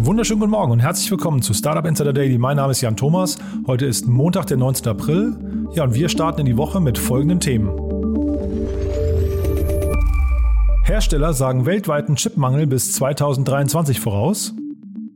[0.00, 2.38] Einen wunderschönen guten Morgen und herzlich willkommen zu Startup Insider Daily.
[2.38, 3.36] Mein Name ist Jan Thomas.
[3.66, 4.88] Heute ist Montag, der 19.
[4.88, 5.36] April.
[5.74, 7.68] Ja, und wir starten in die Woche mit folgenden Themen.
[10.84, 14.54] Hersteller sagen weltweiten Chipmangel bis 2023 voraus.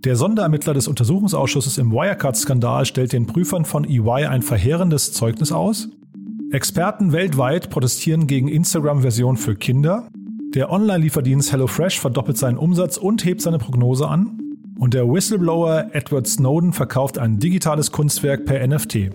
[0.04, 5.88] Der Sonderermittler des Untersuchungsausschusses im Wirecard-Skandal stellt den Prüfern von EY ein verheerendes Zeugnis aus.
[6.52, 10.08] Experten weltweit protestieren gegen Instagram-Version für Kinder.
[10.54, 14.43] Der Online-Lieferdienst HelloFresh verdoppelt seinen Umsatz und hebt seine Prognose an.
[14.78, 19.10] Und der Whistleblower Edward Snowden verkauft ein digitales Kunstwerk per NFT.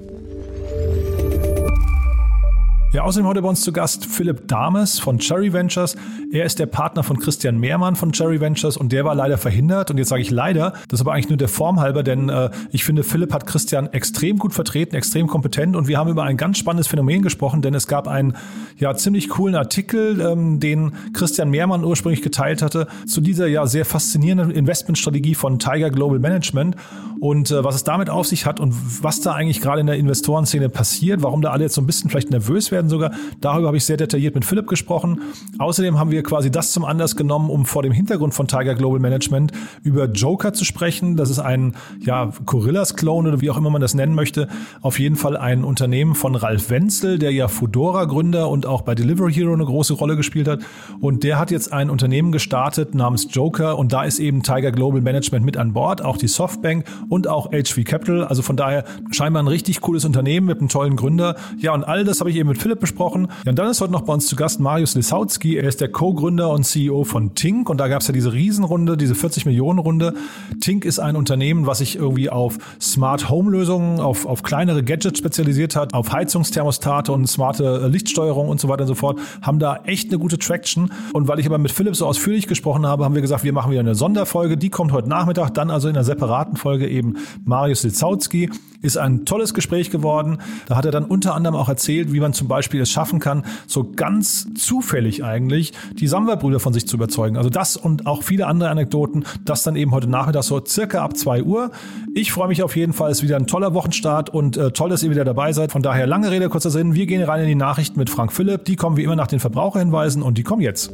[2.91, 5.95] Ja, außerdem heute bei uns zu Gast Philipp Dames von Cherry Ventures.
[6.31, 9.91] Er ist der Partner von Christian Mehrmann von Cherry Ventures und der war leider verhindert.
[9.91, 12.49] Und jetzt sage ich leider, das ist aber eigentlich nur der Form halber, denn äh,
[12.71, 16.35] ich finde, Philipp hat Christian extrem gut vertreten, extrem kompetent und wir haben über ein
[16.35, 18.35] ganz spannendes Phänomen gesprochen, denn es gab einen
[18.77, 23.85] ja ziemlich coolen Artikel, ähm, den Christian Mehrmann ursprünglich geteilt hatte, zu dieser ja sehr
[23.85, 26.75] faszinierenden Investmentstrategie von Tiger Global Management
[27.19, 28.73] und äh, was es damit auf sich hat und
[29.03, 32.09] was da eigentlich gerade in der Investorenszene passiert, warum da alle jetzt so ein bisschen
[32.09, 33.11] vielleicht nervös werden werden sogar.
[33.41, 35.21] Darüber habe ich sehr detailliert mit Philipp gesprochen.
[35.57, 38.99] Außerdem haben wir quasi das zum Anlass genommen, um vor dem Hintergrund von Tiger Global
[38.99, 39.51] Management
[39.83, 41.17] über Joker zu sprechen.
[41.17, 44.47] Das ist ein ja, Gorillas-Clone oder wie auch immer man das nennen möchte.
[44.81, 49.33] Auf jeden Fall ein Unternehmen von Ralf Wenzel, der ja Fedora-Gründer und auch bei Delivery
[49.33, 50.61] Hero eine große Rolle gespielt hat.
[51.01, 55.01] Und der hat jetzt ein Unternehmen gestartet namens Joker und da ist eben Tiger Global
[55.01, 58.23] Management mit an Bord, auch die Softbank und auch HV Capital.
[58.23, 61.35] Also von daher scheinbar ein richtig cooles Unternehmen mit einem tollen Gründer.
[61.57, 63.29] Ja, und all das habe ich eben mit Philipp Philipp besprochen.
[63.45, 65.57] Ja, und dann ist heute noch bei uns zu Gast Marius Lisautsky.
[65.57, 67.67] Er ist der Co-Gründer und CEO von Tink.
[67.67, 70.13] Und da gab es ja diese Riesenrunde, diese 40 Millionen Runde.
[70.61, 75.17] Tink ist ein Unternehmen, was sich irgendwie auf Smart Home Lösungen, auf, auf kleinere Gadgets
[75.17, 79.19] spezialisiert hat, auf Heizungsthermostate und smarte Lichtsteuerung und so weiter und so fort.
[79.41, 80.91] Haben da echt eine gute Traction.
[81.13, 83.71] Und weil ich aber mit Philipp so ausführlich gesprochen habe, haben wir gesagt, wir machen
[83.71, 84.57] wieder eine Sonderfolge.
[84.57, 87.15] Die kommt heute Nachmittag, dann also in einer separaten Folge eben
[87.45, 88.51] Marius Lisautsky.
[88.81, 90.37] Ist ein tolles Gespräch geworden.
[90.67, 93.43] Da hat er dann unter anderem auch erzählt, wie man zum Beispiel es schaffen kann,
[93.67, 97.35] so ganz zufällig eigentlich die Samwer-Brüder von sich zu überzeugen.
[97.35, 101.17] Also das und auch viele andere Anekdoten, das dann eben heute Nachmittag so circa ab
[101.17, 101.71] 2 Uhr.
[102.15, 104.89] Ich freue mich auf jeden Fall, es ist wieder ein toller Wochenstart und äh, toll,
[104.89, 105.71] dass ihr wieder dabei seid.
[105.71, 106.93] Von daher lange Rede, kurzer Sinn.
[106.95, 108.65] Wir gehen rein in die Nachrichten mit Frank Philipp.
[108.65, 110.91] Die kommen wie immer nach den Verbraucherhinweisen und die kommen jetzt.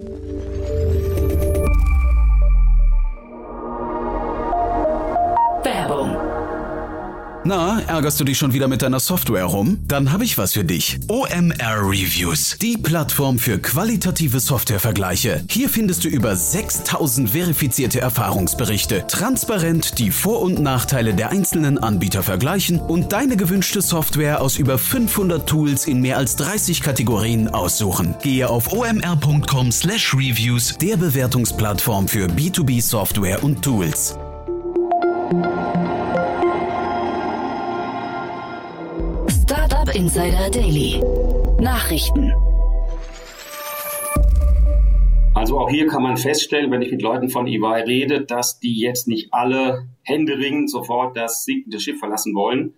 [7.48, 9.78] Na, ärgerst du dich schon wieder mit deiner Software rum?
[9.88, 10.98] Dann habe ich was für dich.
[11.08, 15.44] OMR Reviews, die Plattform für qualitative Softwarevergleiche.
[15.48, 22.24] Hier findest du über 6000 verifizierte Erfahrungsberichte, transparent die Vor- und Nachteile der einzelnen Anbieter
[22.24, 28.16] vergleichen und deine gewünschte Software aus über 500 Tools in mehr als 30 Kategorien aussuchen.
[28.24, 34.18] Gehe auf omr.com/reviews, der Bewertungsplattform für B2B Software und Tools.
[39.96, 41.02] Insider Daily.
[41.62, 42.34] Nachrichten.
[45.34, 48.78] Also auch hier kann man feststellen, wenn ich mit Leuten von EY rede, dass die
[48.78, 52.74] jetzt nicht alle händeringend sofort das sinkende Schiff verlassen wollen.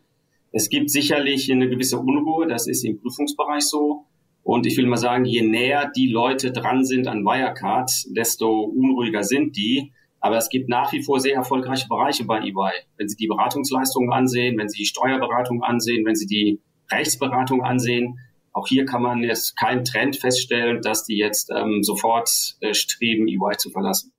[0.52, 4.06] Es gibt sicherlich eine gewisse Unruhe, das ist im Prüfungsbereich so.
[4.44, 9.24] Und ich will mal sagen, je näher die Leute dran sind an Wirecard, desto unruhiger
[9.24, 9.92] sind die.
[10.20, 12.74] Aber es gibt nach wie vor sehr erfolgreiche Bereiche bei EY.
[12.98, 16.60] Wenn Sie die Beratungsleistungen ansehen, wenn Sie die Steuerberatung ansehen, wenn Sie die
[16.92, 18.20] Rechtsberatung ansehen.
[18.54, 23.28] Auch hier kann man jetzt keinen Trend feststellen, dass die jetzt ähm, sofort äh, streben,
[23.28, 24.12] EY zu verlassen.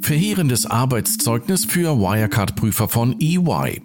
[0.00, 3.80] Verheerendes Arbeitszeugnis für Wirecard-Prüfer von EY.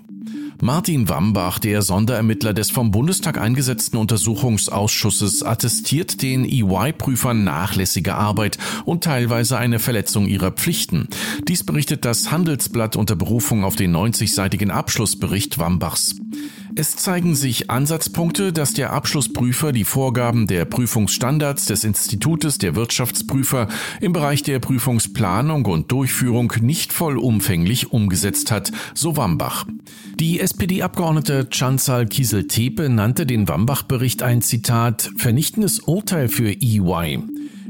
[0.61, 9.03] Martin Wambach, der Sonderermittler des vom Bundestag eingesetzten Untersuchungsausschusses, attestiert den EY-Prüfern nachlässige Arbeit und
[9.03, 11.07] teilweise eine Verletzung ihrer Pflichten.
[11.47, 16.15] Dies berichtet das Handelsblatt unter Berufung auf den 90-seitigen Abschlussbericht Wambachs.
[16.75, 23.67] Es zeigen sich Ansatzpunkte, dass der Abschlussprüfer die Vorgaben der Prüfungsstandards des Institutes der Wirtschaftsprüfer
[24.01, 29.65] im Bereich der Prüfungsplanung und Durchführung nicht vollumfänglich umgesetzt hat, so Wambach.
[30.19, 37.19] Die SPD-Abgeordnete Chansal Kiesel-Tepe nannte den Wambach-Bericht ein Zitat vernichtendes Urteil für EY.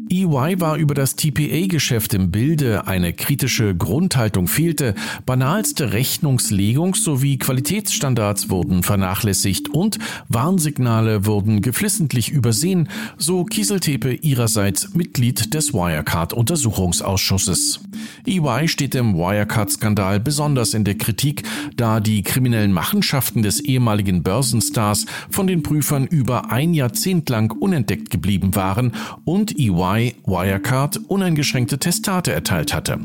[0.10, 4.96] EY war über das TPA-Geschäft im Bilde, eine kritische Grundhaltung fehlte,
[5.26, 10.00] banalste Rechnungslegung sowie Qualitätsstandards wurden vernachlässigt und
[10.30, 12.88] Warnsignale wurden geflissentlich übersehen,
[13.18, 17.82] so Kieseltepe ihrerseits Mitglied des Wirecard-Untersuchungsausschusses.
[18.26, 21.44] EY steht im Wirecard-Skandal besonders in der Kritik,
[21.76, 28.10] da die kriminellen Machenschaften des ehemaligen Börsenstars von den Prüfern über ein Jahrzehnt lang unentdeckt
[28.10, 28.94] geblieben waren
[29.26, 33.00] und EY Wirecard uneingeschränkte Testate erteilt hatte.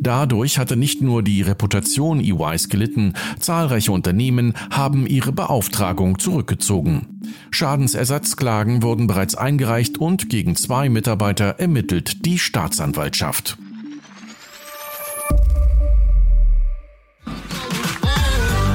[0.00, 7.20] Dadurch hatte nicht nur die Reputation EYs gelitten, zahlreiche Unternehmen haben ihre Beauftragung zurückgezogen.
[7.50, 13.58] Schadensersatzklagen wurden bereits eingereicht und gegen zwei Mitarbeiter ermittelt die Staatsanwaltschaft.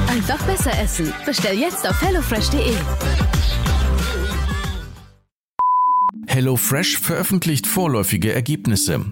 [0.08, 1.12] Einfach besser essen.
[1.26, 2.74] Bestell jetzt auf hellofresh.de.
[6.26, 9.04] HelloFresh veröffentlicht vorläufige Ergebnisse.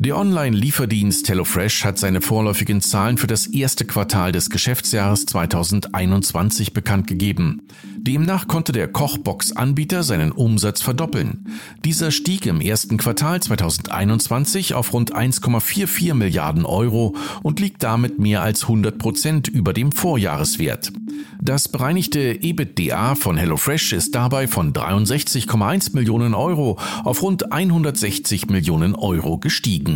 [0.00, 7.08] Der Online-Lieferdienst HelloFresh hat seine vorläufigen Zahlen für das erste Quartal des Geschäftsjahres 2021 bekannt
[7.08, 7.62] gegeben.
[7.96, 11.46] Demnach konnte der Kochbox-Anbieter seinen Umsatz verdoppeln.
[11.84, 18.42] Dieser stieg im ersten Quartal 2021 auf rund 1,44 Milliarden Euro und liegt damit mehr
[18.42, 20.92] als 100 Prozent über dem Vorjahreswert.
[21.40, 28.94] Das bereinigte EBITDA von HelloFresh ist dabei von 63,1 Millionen Euro auf rund 160 Millionen
[28.94, 29.87] Euro gestiegen.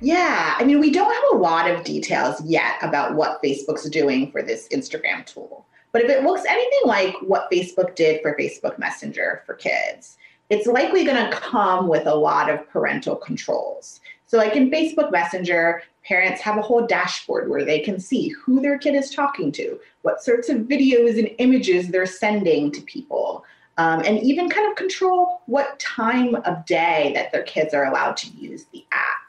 [0.00, 4.30] Yeah, I mean, we don't have a lot of details yet about what Facebook's doing
[4.30, 5.66] for this Instagram tool.
[5.92, 10.16] But if it looks anything like what Facebook did for Facebook Messenger for kids,
[10.50, 14.00] it's likely going to come with a lot of parental controls.
[14.26, 18.60] So, like in Facebook Messenger, parents have a whole dashboard where they can see who
[18.60, 23.44] their kid is talking to, what sorts of videos and images they're sending to people,
[23.78, 28.16] um, and even kind of control what time of day that their kids are allowed
[28.16, 29.28] to use the app.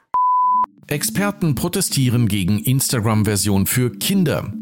[0.88, 4.52] Experten protestieren gegen Instagram-Version für Kinder.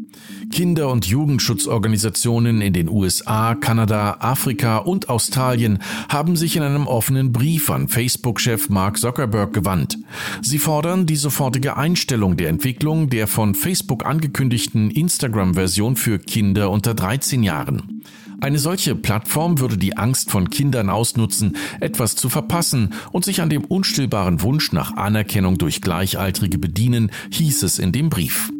[0.51, 7.31] Kinder- und Jugendschutzorganisationen in den USA, Kanada, Afrika und Australien haben sich in einem offenen
[7.31, 9.97] Brief an Facebook-Chef Mark Zuckerberg gewandt.
[10.43, 16.93] Sie fordern die sofortige Einstellung der Entwicklung der von Facebook angekündigten Instagram-Version für Kinder unter
[16.93, 18.03] 13 Jahren.
[18.41, 23.49] Eine solche Plattform würde die Angst von Kindern ausnutzen, etwas zu verpassen und sich an
[23.49, 28.51] dem unstillbaren Wunsch nach Anerkennung durch Gleichaltrige bedienen, hieß es in dem Brief.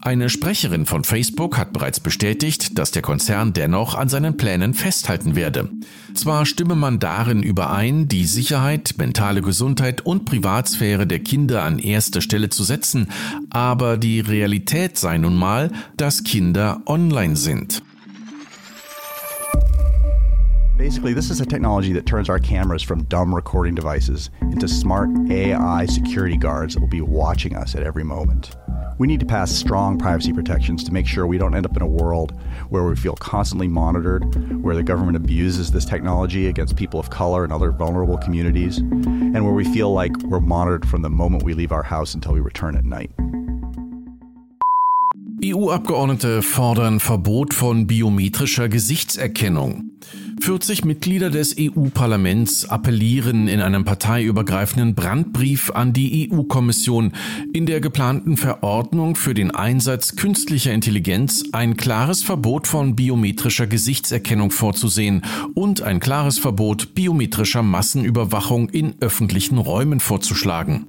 [0.00, 5.34] Eine Sprecherin von Facebook hat bereits bestätigt, dass der Konzern dennoch an seinen Plänen festhalten
[5.34, 5.70] werde.
[6.12, 12.20] Zwar stimme man darin überein, die Sicherheit, mentale Gesundheit und Privatsphäre der Kinder an erste
[12.20, 13.08] Stelle zu setzen,
[13.48, 17.82] aber die Realität sei nun mal, dass Kinder online sind.
[20.76, 25.08] Basically, this is a technology that turns our cameras from dumb recording devices into smart
[25.30, 28.56] AI security guards that will be watching us at every moment.
[28.98, 31.82] We need to pass strong privacy protections to make sure we don't end up in
[31.82, 32.36] a world
[32.70, 34.24] where we feel constantly monitored,
[34.64, 39.44] where the government abuses this technology against people of color and other vulnerable communities, and
[39.44, 42.40] where we feel like we're monitored from the moment we leave our house until we
[42.40, 43.12] return at night.
[45.44, 49.90] EU-Abgeordnete fordern Verbot von biometrischer Gesichtserkennung.
[50.40, 57.12] 40 Mitglieder des EU-Parlaments appellieren in einem parteiübergreifenden Brandbrief an die EU-Kommission,
[57.52, 64.50] in der geplanten Verordnung für den Einsatz künstlicher Intelligenz ein klares Verbot von biometrischer Gesichtserkennung
[64.50, 65.22] vorzusehen
[65.54, 70.86] und ein klares Verbot biometrischer Massenüberwachung in öffentlichen Räumen vorzuschlagen.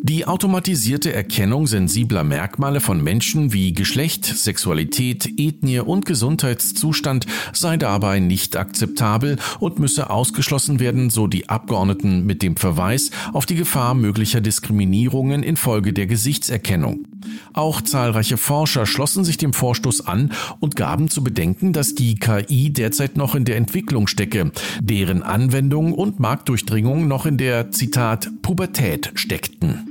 [0.00, 8.20] Die automatisierte Erkennung sensibler Merkmale von Menschen wie Geschlecht, Sexualität, Ethnie und Gesundheitszustand sei dabei
[8.20, 13.94] nicht akzeptabel und müsse ausgeschlossen werden, so die Abgeordneten mit dem Verweis auf die Gefahr
[13.94, 17.04] möglicher Diskriminierungen infolge der Gesichtserkennung.
[17.52, 22.70] Auch zahlreiche Forscher schlossen sich dem Vorstoß an und gaben zu bedenken, dass die KI
[22.70, 29.10] derzeit noch in der Entwicklung stecke, deren Anwendung und Marktdurchdringung noch in der Zitat Pubertät
[29.14, 29.87] steckten.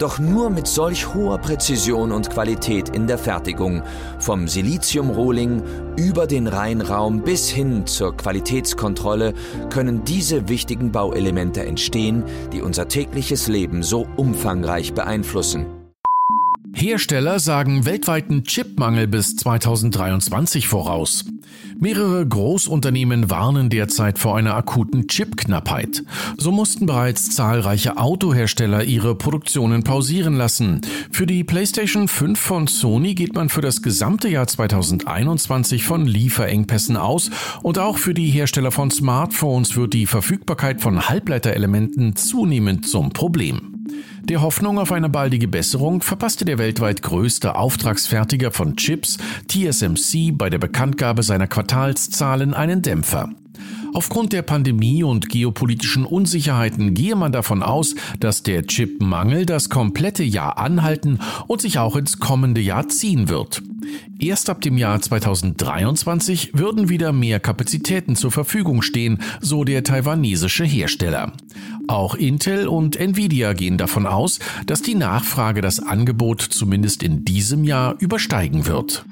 [0.00, 3.82] Doch nur mit solch hoher Präzision und Qualität in der Fertigung,
[4.18, 5.62] vom Siliziumrohling
[5.98, 9.34] über den Reinraum bis hin zur Qualitätskontrolle,
[9.68, 15.79] können diese wichtigen Bauelemente entstehen, die unser tägliches Leben so umfangreich beeinflussen.
[16.72, 21.24] Hersteller sagen weltweiten Chipmangel bis 2023 voraus.
[21.78, 26.04] Mehrere Großunternehmen warnen derzeit vor einer akuten Chipknappheit.
[26.36, 30.80] So mussten bereits zahlreiche Autohersteller ihre Produktionen pausieren lassen.
[31.10, 36.96] Für die PlayStation 5 von Sony geht man für das gesamte Jahr 2021 von Lieferengpässen
[36.96, 37.30] aus
[37.62, 43.69] und auch für die Hersteller von Smartphones wird die Verfügbarkeit von Halbleiterelementen zunehmend zum Problem.
[44.30, 49.18] Der Hoffnung auf eine baldige Besserung verpasste der weltweit größte Auftragsfertiger von Chips,
[49.48, 53.30] TSMC, bei der Bekanntgabe seiner Quartalszahlen einen Dämpfer.
[53.92, 60.22] Aufgrund der Pandemie und geopolitischen Unsicherheiten gehe man davon aus, dass der Chipmangel das komplette
[60.22, 63.62] Jahr anhalten und sich auch ins kommende Jahr ziehen wird.
[64.18, 70.64] Erst ab dem Jahr 2023 würden wieder mehr Kapazitäten zur Verfügung stehen, so der taiwanesische
[70.64, 71.32] Hersteller.
[71.88, 77.64] Auch Intel und Nvidia gehen davon aus, dass die Nachfrage das Angebot zumindest in diesem
[77.64, 79.04] Jahr übersteigen wird.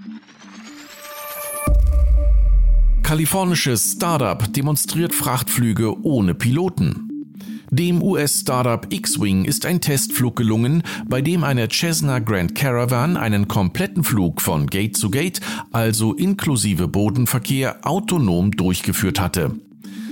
[3.09, 7.33] Kalifornisches Startup demonstriert Frachtflüge ohne Piloten.
[7.71, 14.05] Dem US-Startup X-Wing ist ein Testflug gelungen, bei dem eine Cessna Grand Caravan einen kompletten
[14.05, 15.41] Flug von Gate zu Gate,
[15.73, 19.53] also inklusive Bodenverkehr, autonom durchgeführt hatte.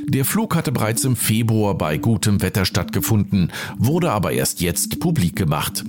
[0.08, 5.36] Der Flug hatte bereits im Februar bei gutem Wetter stattgefunden, wurde aber erst jetzt publik
[5.36, 5.84] gemacht.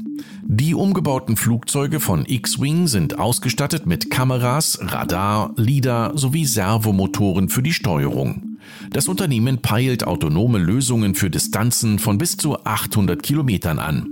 [0.49, 7.73] Die umgebauten Flugzeuge von X-Wing sind ausgestattet mit Kameras, Radar, LIDAR sowie Servomotoren für die
[7.73, 8.57] Steuerung.
[8.89, 14.07] Das Unternehmen peilt autonome Lösungen für Distanzen von bis zu 800 Kilometern an.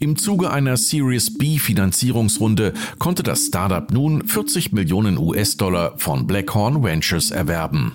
[0.00, 6.82] Im Zuge einer Series B Finanzierungsrunde konnte das Startup nun 40 Millionen US-Dollar von Blackhorn
[6.82, 7.92] Ventures erwerben.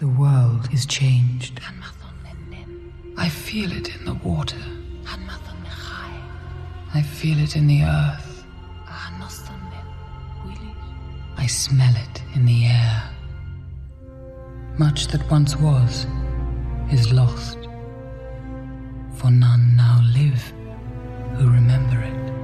[0.00, 1.60] The world is changed.
[3.16, 4.62] I feel it in the water.
[6.94, 8.44] I feel it in the earth.
[11.36, 13.02] I smell it in the air.
[14.78, 16.06] Much that once was
[16.90, 17.58] is lost,
[19.14, 20.52] for none now live
[21.36, 22.43] who remember it.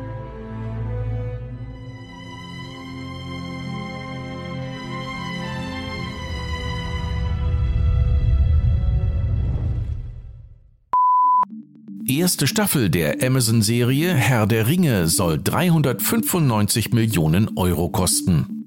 [12.11, 18.67] Erste Staffel der Amazon-Serie Herr der Ringe soll 395 Millionen Euro kosten.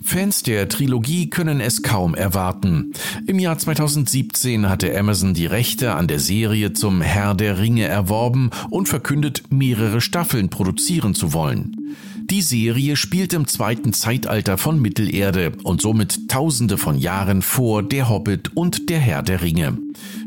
[0.00, 2.92] Fans der Trilogie können es kaum erwarten.
[3.26, 8.50] Im Jahr 2017 hatte Amazon die Rechte an der Serie zum Herr der Ringe erworben
[8.70, 11.96] und verkündet, mehrere Staffeln produzieren zu wollen.
[12.30, 18.10] Die Serie spielt im zweiten Zeitalter von Mittelerde und somit tausende von Jahren vor Der
[18.10, 19.78] Hobbit und Der Herr der Ringe.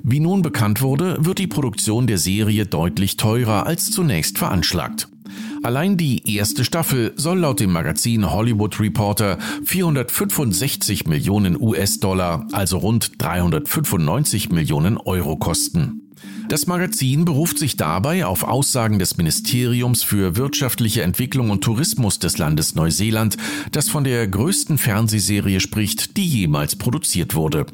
[0.02, 5.10] Wie nun bekannt wurde, wird die Produktion der Serie deutlich teurer als zunächst veranschlagt.
[5.62, 13.22] Allein die erste Staffel soll laut dem Magazin Hollywood Reporter 465 Millionen US-Dollar, also rund
[13.22, 16.11] 395 Millionen Euro kosten.
[16.52, 22.40] Das Magazin beruft sich dabei auf Aussagen des Ministeriums für wirtschaftliche Entwicklung und Tourismus des
[22.40, 23.38] Landes Neuseeland,
[23.72, 27.68] das von der größten Fernsehserie spricht, die jemals produziert wurde.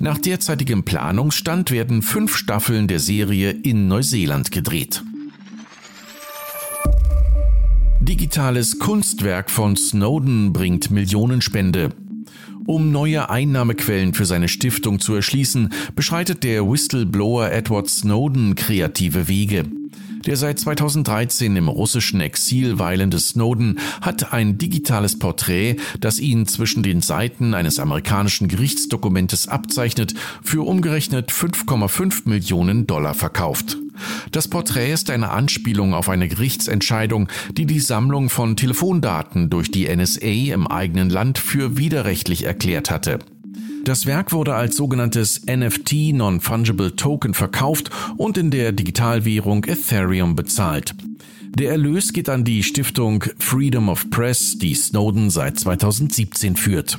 [0.00, 5.04] Nach derzeitigem Planungsstand werden fünf Staffeln der Serie in Neuseeland gedreht.
[8.00, 11.90] Digitales Kunstwerk von Snowden bringt Millionenspende.
[12.68, 19.64] Um neue Einnahmequellen für seine Stiftung zu erschließen, beschreitet der Whistleblower Edward Snowden kreative Wege.
[20.26, 26.82] Der seit 2013 im russischen Exil weilende Snowden hat ein digitales Porträt, das ihn zwischen
[26.82, 33.78] den Seiten eines amerikanischen Gerichtsdokumentes abzeichnet, für umgerechnet 5,5 Millionen Dollar verkauft.
[34.32, 39.88] Das Porträt ist eine Anspielung auf eine Gerichtsentscheidung, die die Sammlung von Telefondaten durch die
[39.94, 43.18] NSA im eigenen Land für widerrechtlich erklärt hatte.
[43.84, 50.94] Das Werk wurde als sogenanntes NFT Non-Fungible Token verkauft und in der Digitalwährung Ethereum bezahlt.
[51.54, 56.98] Der Erlös geht an die Stiftung Freedom of Press, die Snowden seit 2017 führt.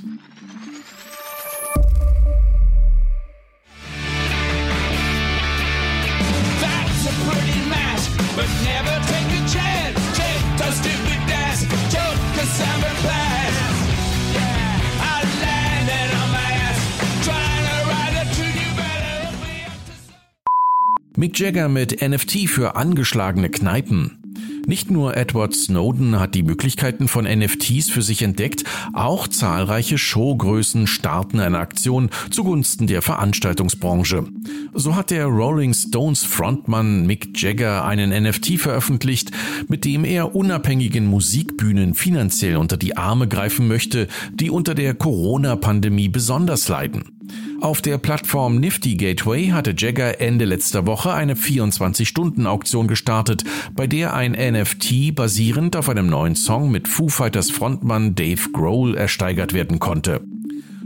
[21.19, 24.19] Mick Jagger mit NFT für angeschlagene Kneipen.
[24.65, 30.87] Nicht nur Edward Snowden hat die Möglichkeiten von NFTs für sich entdeckt, auch zahlreiche Showgrößen
[30.87, 34.27] starten eine Aktion zugunsten der Veranstaltungsbranche.
[34.73, 39.31] So hat der Rolling Stones Frontmann Mick Jagger einen NFT veröffentlicht,
[39.67, 46.07] mit dem er unabhängigen Musikbühnen finanziell unter die Arme greifen möchte, die unter der Corona-Pandemie
[46.07, 47.18] besonders leiden.
[47.61, 54.13] Auf der Plattform Nifty Gateway hatte Jagger Ende letzter Woche eine 24-Stunden-Auktion gestartet, bei der
[54.13, 59.79] ein NFT basierend auf einem neuen Song mit Foo Fighters Frontmann Dave Grohl ersteigert werden
[59.79, 60.21] konnte.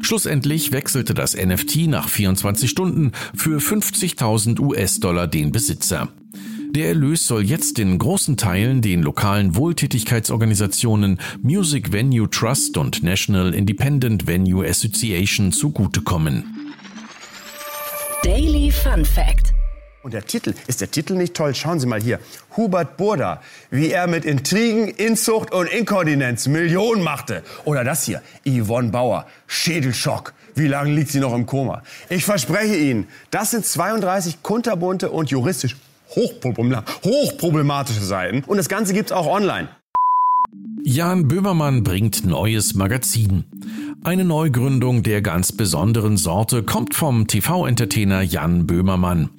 [0.01, 6.09] Schlussendlich wechselte das NFT nach 24 Stunden für 50.000 US-Dollar den Besitzer.
[6.71, 13.53] Der Erlös soll jetzt in großen Teilen den lokalen Wohltätigkeitsorganisationen Music Venue Trust und National
[13.53, 16.62] Independent Venue Association zugutekommen.
[18.83, 19.53] Fun Fact
[20.03, 21.55] Und der Titel, ist der Titel nicht toll?
[21.55, 22.19] Schauen Sie mal hier.
[22.57, 27.43] Hubert Burda, wie er mit Intrigen, Inzucht und Inkontinenz Millionen machte.
[27.63, 30.33] Oder das hier, Yvonne Bauer, Schädelschock.
[30.55, 31.81] Wie lange liegt sie noch im Koma?
[32.09, 35.77] Ich verspreche Ihnen, das sind 32 kunterbunte und juristisch
[36.09, 38.43] hochproblematische Seiten.
[38.45, 39.69] Und das Ganze gibt's auch online.
[40.85, 43.45] Jan Böhmermann bringt neues Magazin.
[44.03, 49.29] Eine Neugründung der ganz besonderen Sorte kommt vom TV-Entertainer Jan Böhmermann.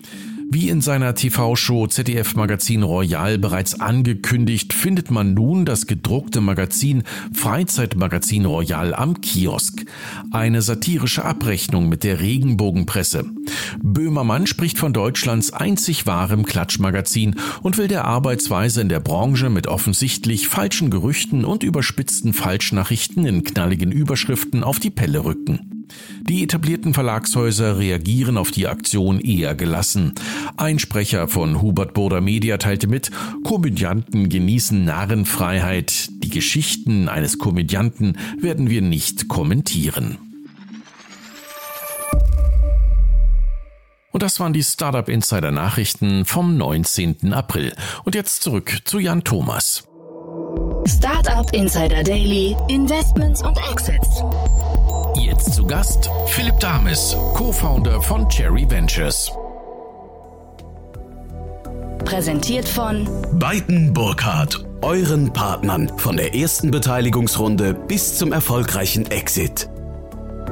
[0.50, 7.02] Wie in seiner TV-Show ZDF Magazin Royal bereits angekündigt, findet man nun das gedruckte Magazin
[7.32, 9.84] Freizeitmagazin Royal am Kiosk.
[10.30, 13.24] Eine satirische Abrechnung mit der Regenbogenpresse.
[13.82, 19.66] Böhmermann spricht von Deutschlands einzig wahrem Klatschmagazin und will der Arbeitsweise in der Branche mit
[19.66, 25.83] offensichtlich falschen Gerüchten und überspitzten Falschnachrichten in knalligen Überschriften auf die Pelle rücken.
[26.22, 30.14] Die etablierten Verlagshäuser reagieren auf die Aktion eher gelassen.
[30.56, 33.10] Ein Sprecher von Hubert Burda Media teilte mit,
[33.44, 36.08] Komödianten genießen Narrenfreiheit.
[36.22, 40.18] Die Geschichten eines Komödianten werden wir nicht kommentieren.
[44.14, 47.32] Und das waren die Startup Insider Nachrichten vom 19.
[47.32, 47.74] April.
[48.04, 49.88] Und jetzt zurück zu Jan Thomas.
[50.86, 54.22] Startup Insider Daily, Investments und Exits.
[55.16, 59.30] Jetzt zu Gast Philipp Dames, Co-Founder von Cherry Ventures.
[62.04, 69.68] Präsentiert von Beiten Burkhardt, euren Partnern von der ersten Beteiligungsrunde bis zum erfolgreichen Exit.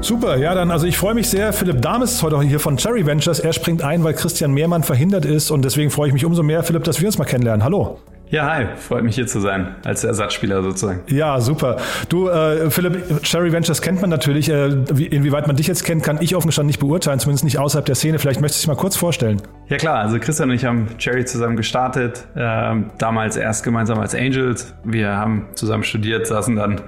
[0.01, 1.53] Super, ja, dann, also ich freue mich sehr.
[1.53, 3.39] Philipp Dames ist heute auch hier von Cherry Ventures.
[3.39, 6.63] Er springt ein, weil Christian Mehrmann verhindert ist und deswegen freue ich mich umso mehr,
[6.63, 7.65] Philipp, dass wir uns mal kennenlernen.
[7.65, 7.99] Hallo.
[8.33, 11.03] Ja, hi, freut mich hier zu sein, als Ersatzspieler sozusagen.
[11.09, 11.77] Ja, super.
[12.09, 14.49] Du, äh, Philipp, Cherry Ventures kennt man natürlich.
[14.49, 17.85] Äh, inwieweit man dich jetzt kennt, kann ich offen gestanden nicht beurteilen, zumindest nicht außerhalb
[17.85, 18.19] der Szene.
[18.19, 19.43] Vielleicht möchtest du dich mal kurz vorstellen.
[19.69, 24.15] Ja klar, also Christian und ich haben Cherry zusammen gestartet, äh, damals erst gemeinsam als
[24.15, 24.75] Angels.
[24.83, 26.81] Wir haben zusammen studiert, saßen dann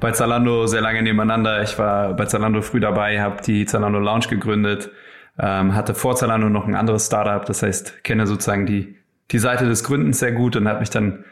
[0.00, 1.62] bei Zalando sehr lange nebeneinander.
[1.62, 4.90] Ich war bei Zalando früh dabei, habe die Zalando Lounge gegründet,
[5.38, 8.97] ähm, hatte vor Zalando noch ein anderes Startup, das heißt, kenne sozusagen die
[9.30, 11.24] die Seite des Gründens sehr gut und habe mich dann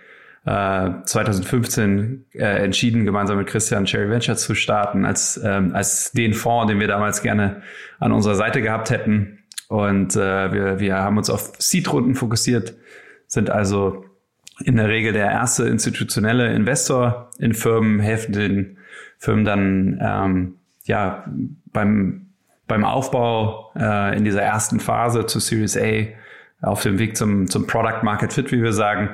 [0.44, 6.34] äh, 2015 äh, entschieden, gemeinsam mit Christian Cherry Venture zu starten, als, ähm, als den
[6.34, 7.62] Fonds, den wir damals gerne
[7.98, 9.40] an unserer Seite gehabt hätten.
[9.68, 12.74] Und äh, wir, wir haben uns auf Seed-Runden fokussiert,
[13.26, 14.04] sind also
[14.64, 18.78] in der Regel der erste institutionelle Investor in Firmen, helfen den
[19.18, 20.54] Firmen dann ähm,
[20.84, 21.24] ja
[21.72, 22.28] beim,
[22.68, 26.06] beim Aufbau äh, in dieser ersten Phase zu Series A
[26.62, 29.10] auf dem Weg zum, zum Product Market Fit, wie wir sagen.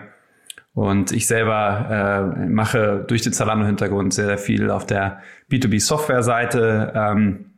[0.74, 7.52] Und ich selber äh, mache durch den Zalando-Hintergrund sehr, sehr viel auf der B2B-Software-Seite, ähm,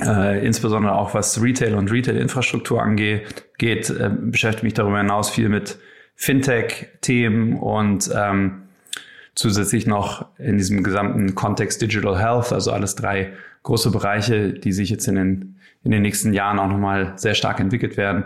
[0.00, 5.48] äh, insbesondere auch was Retail und Retail-Infrastruktur angeht, geht, äh, beschäftige mich darüber hinaus viel
[5.48, 5.78] mit
[6.14, 8.64] Fintech-Themen und ähm,
[9.34, 14.90] zusätzlich noch in diesem gesamten Kontext Digital Health, also alles drei große Bereiche, die sich
[14.90, 18.24] jetzt in den, in den nächsten Jahren auch nochmal sehr stark entwickelt werden.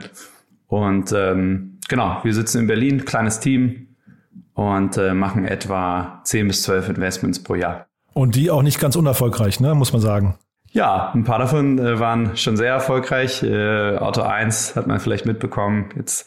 [0.72, 3.88] Und ähm, genau, wir sitzen in Berlin, kleines Team
[4.54, 7.88] und äh, machen etwa 10 bis 12 Investments pro Jahr.
[8.14, 10.38] Und die auch nicht ganz unerfolgreich, ne, muss man sagen.
[10.70, 13.42] Ja, ein paar davon äh, waren schon sehr erfolgreich.
[13.42, 15.90] Äh, Auto 1 hat man vielleicht mitbekommen.
[15.94, 16.26] Jetzt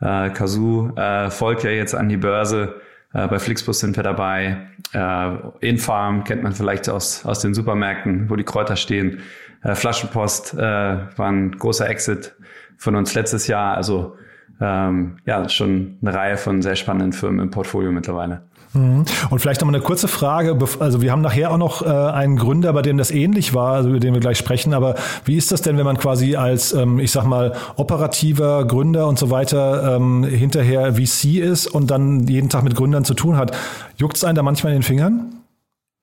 [0.00, 2.80] äh, Kazoo äh, folgt ja jetzt an die Börse.
[3.12, 4.66] Äh, bei Flixbus sind wir dabei.
[4.92, 5.30] Äh,
[5.60, 9.20] Infarm kennt man vielleicht aus, aus den Supermärkten, wo die Kräuter stehen.
[9.62, 12.34] Äh, Flaschenpost äh, war ein großer Exit
[12.78, 13.76] von uns letztes Jahr.
[13.76, 14.14] Also
[14.60, 18.42] ähm, ja, schon eine Reihe von sehr spannenden Firmen im Portfolio mittlerweile.
[18.74, 19.04] Mhm.
[19.30, 20.58] Und vielleicht noch mal eine kurze Frage.
[20.80, 23.90] Also wir haben nachher auch noch äh, einen Gründer, bei dem das ähnlich war, also
[23.90, 24.74] über den wir gleich sprechen.
[24.74, 29.06] Aber wie ist das denn, wenn man quasi als, ähm, ich sag mal, operativer Gründer
[29.06, 33.36] und so weiter ähm, hinterher VC ist und dann jeden Tag mit Gründern zu tun
[33.36, 33.56] hat?
[33.96, 35.43] Juckt es einen da manchmal in den Fingern?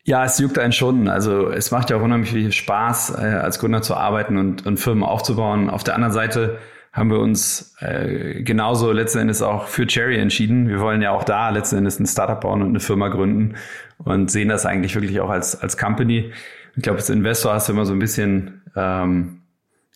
[0.03, 1.07] Ja, es juckt einen schon.
[1.07, 4.77] Also es macht ja auch unheimlich viel Spaß, äh, als Gründer zu arbeiten und, und
[4.77, 5.69] Firmen aufzubauen.
[5.69, 6.57] Auf der anderen Seite
[6.91, 10.67] haben wir uns äh, genauso letzten Endes auch für Cherry entschieden.
[10.67, 13.55] Wir wollen ja auch da letzten Endes ein Startup bauen und eine Firma gründen
[13.99, 16.33] und sehen das eigentlich wirklich auch als, als Company.
[16.75, 19.41] Ich glaube, als Investor hast du immer so ein bisschen ähm,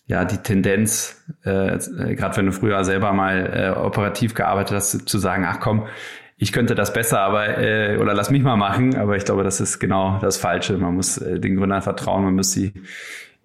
[0.06, 5.08] ja die Tendenz, äh, äh gerade wenn du früher selber mal äh, operativ gearbeitet hast,
[5.08, 5.86] zu sagen, ach komm,
[6.38, 8.96] ich könnte das besser, aber äh, oder lass mich mal machen.
[8.96, 10.76] Aber ich glaube, das ist genau das Falsche.
[10.76, 12.74] Man muss äh, den Gründern vertrauen, man muss sie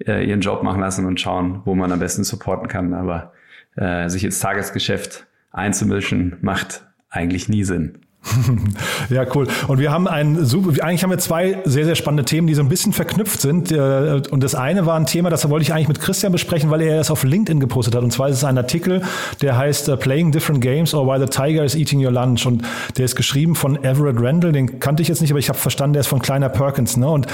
[0.05, 2.93] äh, ihren Job machen lassen und schauen, wo man am besten supporten kann.
[2.93, 3.31] Aber
[3.75, 7.99] äh, sich ins Tagesgeschäft einzumischen, macht eigentlich nie Sinn.
[9.09, 9.47] ja, cool.
[9.67, 12.61] Und wir haben ein super, eigentlich haben wir zwei sehr, sehr spannende Themen, die so
[12.61, 13.71] ein bisschen verknüpft sind.
[13.71, 16.81] Äh, und das eine war ein Thema, das wollte ich eigentlich mit Christian besprechen, weil
[16.81, 18.03] er es auf LinkedIn gepostet hat.
[18.03, 19.01] Und zwar ist es ein Artikel,
[19.41, 22.45] der heißt uh, Playing Different Games or Why the Tiger is Eating Your Lunch.
[22.45, 22.63] Und
[22.97, 24.51] der ist geschrieben von Everett Randall.
[24.51, 26.97] Den kannte ich jetzt nicht, aber ich habe verstanden, der ist von Kleiner Perkins.
[26.97, 27.09] Ne?
[27.09, 27.27] Und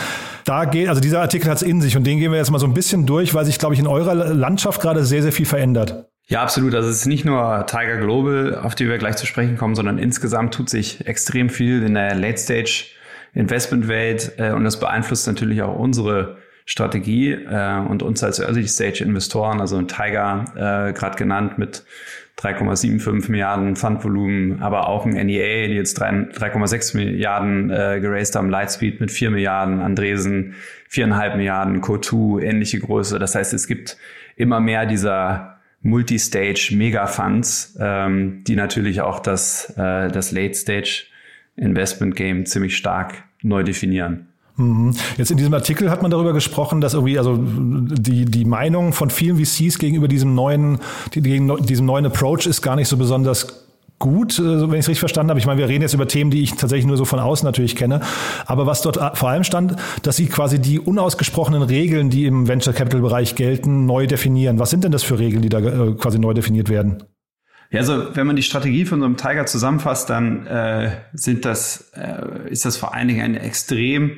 [0.45, 2.59] da geht, also dieser Artikel hat es in sich und den gehen wir jetzt mal
[2.59, 5.45] so ein bisschen durch, weil sich, glaube ich, in eurer Landschaft gerade sehr, sehr viel
[5.45, 6.07] verändert.
[6.29, 6.75] Ja, absolut.
[6.75, 9.97] Also es ist nicht nur Tiger Global, auf die wir gleich zu sprechen kommen, sondern
[9.97, 12.85] insgesamt tut sich extrem viel in der Late-Stage
[13.33, 19.81] Investment-Welt äh, und das beeinflusst natürlich auch unsere Strategie äh, und uns als Early-Stage-Investoren, also
[19.83, 21.85] Tiger äh, gerade genannt mit
[22.39, 28.99] 3,75 Milliarden Fundvolumen, aber auch ein NEA, die jetzt 3,6 Milliarden äh, geraced haben, Lightspeed
[28.99, 30.55] mit 4 Milliarden, Andresen
[30.91, 33.17] 4,5 Milliarden, Co2 ähnliche Größe.
[33.17, 33.97] Das heißt, es gibt
[34.35, 41.05] immer mehr dieser Multistage Mega-Funds, ähm, die natürlich auch das, äh, das Late-Stage
[41.55, 44.27] Investment Game ziemlich stark neu definieren.
[44.57, 44.95] Mhm.
[45.17, 49.11] Jetzt in diesem Artikel hat man darüber gesprochen, dass irgendwie also die die Meinung von
[49.11, 50.79] vielen VCs gegenüber diesem neuen
[51.13, 53.67] die, diesem neuen Approach ist gar nicht so besonders
[53.99, 55.39] gut, äh, wenn ich es richtig verstanden habe.
[55.39, 57.75] Ich meine, wir reden jetzt über Themen, die ich tatsächlich nur so von außen natürlich
[57.75, 58.01] kenne.
[58.45, 62.73] Aber was dort vor allem stand, dass sie quasi die unausgesprochenen Regeln, die im Venture
[62.73, 64.59] Capital Bereich gelten, neu definieren.
[64.59, 67.03] Was sind denn das für Regeln, die da äh, quasi neu definiert werden?
[67.69, 71.91] Ja, also wenn man die Strategie von so einem Tiger zusammenfasst, dann äh, sind das,
[71.95, 74.11] äh, ist das vor allen Dingen ein extrem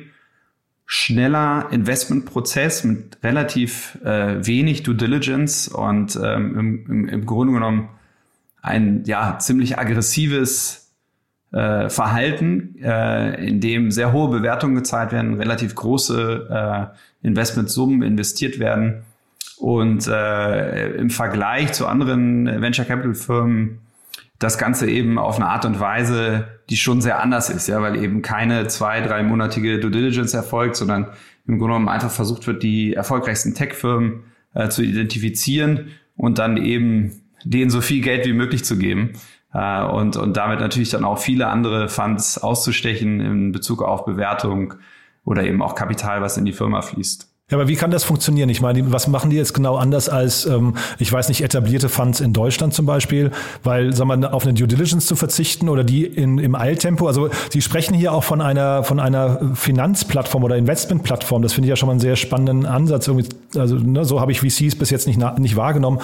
[0.86, 7.90] schneller Investmentprozess mit relativ äh, wenig Due Diligence und ähm, im, im, im Grunde genommen
[8.62, 10.92] ein ja ziemlich aggressives
[11.52, 16.92] äh, Verhalten, äh, in dem sehr hohe Bewertungen gezahlt werden, relativ große
[17.22, 19.02] äh, Investmentsummen investiert werden.
[19.56, 23.80] Und äh, im Vergleich zu anderen Venture Capital Firmen
[24.38, 28.02] das Ganze eben auf eine Art und Weise, die schon sehr anders ist, ja, weil
[28.02, 31.08] eben keine zwei, dreimonatige Due Diligence erfolgt, sondern
[31.46, 37.20] im Grunde genommen einfach versucht wird, die erfolgreichsten Tech-Firmen äh, zu identifizieren und dann eben
[37.44, 39.12] denen so viel Geld wie möglich zu geben
[39.52, 44.74] äh, und, und damit natürlich dann auch viele andere Funds auszustechen in Bezug auf Bewertung
[45.24, 47.29] oder eben auch Kapital, was in die Firma fließt.
[47.50, 48.48] Ja, aber wie kann das funktionieren?
[48.48, 52.20] Ich meine, was machen die jetzt genau anders als, ähm, ich weiß nicht, etablierte Funds
[52.20, 53.32] in Deutschland zum Beispiel?
[53.64, 57.08] Weil, sagen wir, mal, auf eine Due Diligence zu verzichten oder die in, im Eiltempo.
[57.08, 61.42] Also Sie sprechen hier auch von einer, von einer Finanzplattform oder Investmentplattform.
[61.42, 63.08] Das finde ich ja schon mal einen sehr spannenden Ansatz.
[63.08, 65.98] Irgendwie, also ne, so habe ich VCs bis jetzt nicht, nicht wahrgenommen.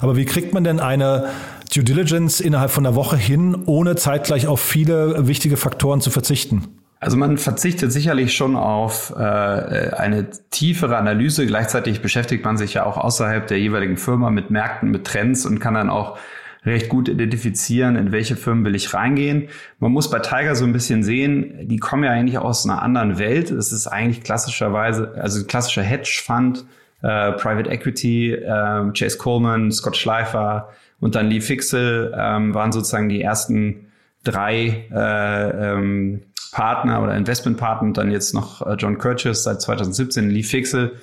[0.00, 1.26] Aber wie kriegt man denn eine
[1.74, 6.75] Due Diligence innerhalb von einer Woche hin, ohne zeitgleich auf viele wichtige Faktoren zu verzichten?
[6.98, 11.46] Also man verzichtet sicherlich schon auf äh, eine tiefere Analyse.
[11.46, 15.60] Gleichzeitig beschäftigt man sich ja auch außerhalb der jeweiligen Firma mit Märkten, mit Trends und
[15.60, 16.18] kann dann auch
[16.64, 19.48] recht gut identifizieren, in welche Firmen will ich reingehen.
[19.78, 23.18] Man muss bei Tiger so ein bisschen sehen, die kommen ja eigentlich aus einer anderen
[23.18, 23.50] Welt.
[23.50, 26.66] Es ist eigentlich klassischerweise, also ein klassischer Hedgefonds,
[27.02, 33.08] äh, Private Equity, äh, Chase Coleman, Scott Schleifer und dann Lee Fixel ähm, waren sozusagen
[33.08, 33.86] die ersten
[34.24, 36.22] drei äh, ähm,
[36.56, 40.94] Partner oder Investmentpartner und dann jetzt noch äh, John Kirchhoff seit 2017, Lee Fixel.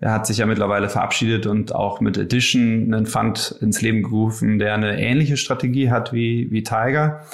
[0.00, 4.58] Er hat sich ja mittlerweile verabschiedet und auch mit Edition einen Fund ins Leben gerufen,
[4.58, 7.26] der eine ähnliche Strategie hat wie, wie Tiger.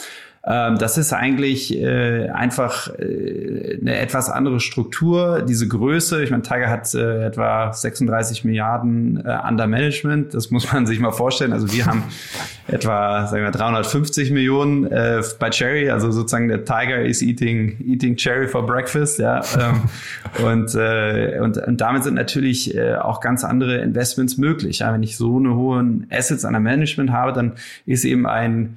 [0.50, 6.22] Ähm, das ist eigentlich äh, einfach äh, eine etwas andere Struktur, diese Größe.
[6.22, 10.32] Ich meine, Tiger hat äh, etwa 36 Milliarden äh, under Management.
[10.32, 11.52] Das muss man sich mal vorstellen.
[11.52, 12.02] Also wir haben
[12.66, 15.90] etwa, sagen wir, 350 Millionen äh, bei Cherry.
[15.90, 19.18] Also sozusagen der Tiger is eating, eating Cherry for breakfast.
[19.18, 19.82] Ja, ähm,
[20.46, 24.78] und, äh, und, und damit sind natürlich äh, auch ganz andere Investments möglich.
[24.78, 27.52] Ja, wenn ich so eine hohen Assets under Management habe, dann
[27.84, 28.76] ist eben ein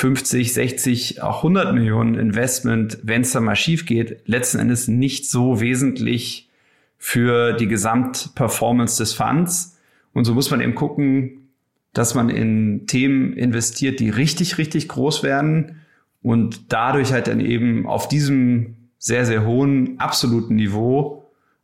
[0.00, 5.28] 50, 60, auch 100 Millionen Investment, wenn es da mal schief geht, letzten Endes nicht
[5.28, 6.48] so wesentlich
[6.96, 9.78] für die Gesamtperformance des Funds.
[10.14, 11.50] Und so muss man eben gucken,
[11.92, 15.82] dass man in Themen investiert, die richtig, richtig groß werden
[16.22, 21.19] und dadurch halt dann eben auf diesem sehr, sehr hohen absoluten Niveau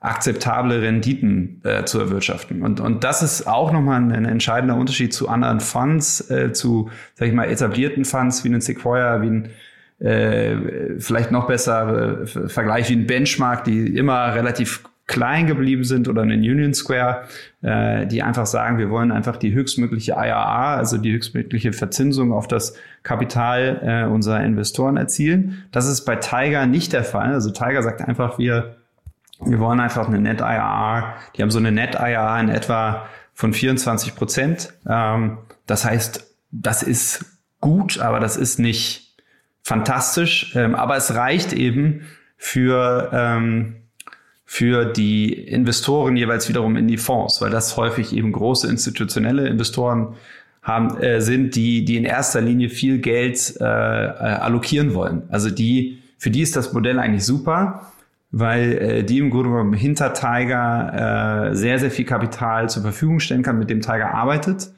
[0.06, 2.62] akzeptable Renditen äh, zu erwirtschaften.
[2.62, 6.90] Und, und das ist auch nochmal ein, ein entscheidender Unterschied zu anderen Funds, äh, zu,
[7.14, 9.48] sag ich mal, etablierten Funds wie ein Sequoia, wie ein
[9.98, 16.08] äh, vielleicht noch besser äh, Vergleich wie ein Benchmark, die immer relativ klein geblieben sind
[16.08, 17.22] oder einen Union Square,
[17.62, 22.48] äh, die einfach sagen, wir wollen einfach die höchstmögliche IRA, also die höchstmögliche Verzinsung auf
[22.48, 25.64] das Kapital äh, unserer Investoren erzielen.
[25.72, 27.32] Das ist bei Tiger nicht der Fall.
[27.32, 28.75] Also Tiger sagt einfach, wir
[29.44, 31.16] wir wollen einfach eine Net IRR.
[31.36, 34.72] Die haben so eine Net IRR in etwa von 24 Prozent.
[34.88, 37.24] Ähm, das heißt, das ist
[37.60, 39.14] gut, aber das ist nicht
[39.62, 43.76] fantastisch, ähm, aber es reicht eben für, ähm,
[44.44, 50.14] für die Investoren jeweils wiederum in die Fonds, weil das häufig eben große institutionelle Investoren
[50.62, 55.24] haben, äh, sind, die, die in erster Linie viel Geld äh, äh, allokieren wollen.
[55.30, 57.92] Also die, für die ist das Modell eigentlich super,
[58.38, 63.18] weil äh, die im Grunde genommen hinter Tiger äh, sehr, sehr viel Kapital zur Verfügung
[63.18, 64.72] stellen kann, mit dem Tiger arbeitet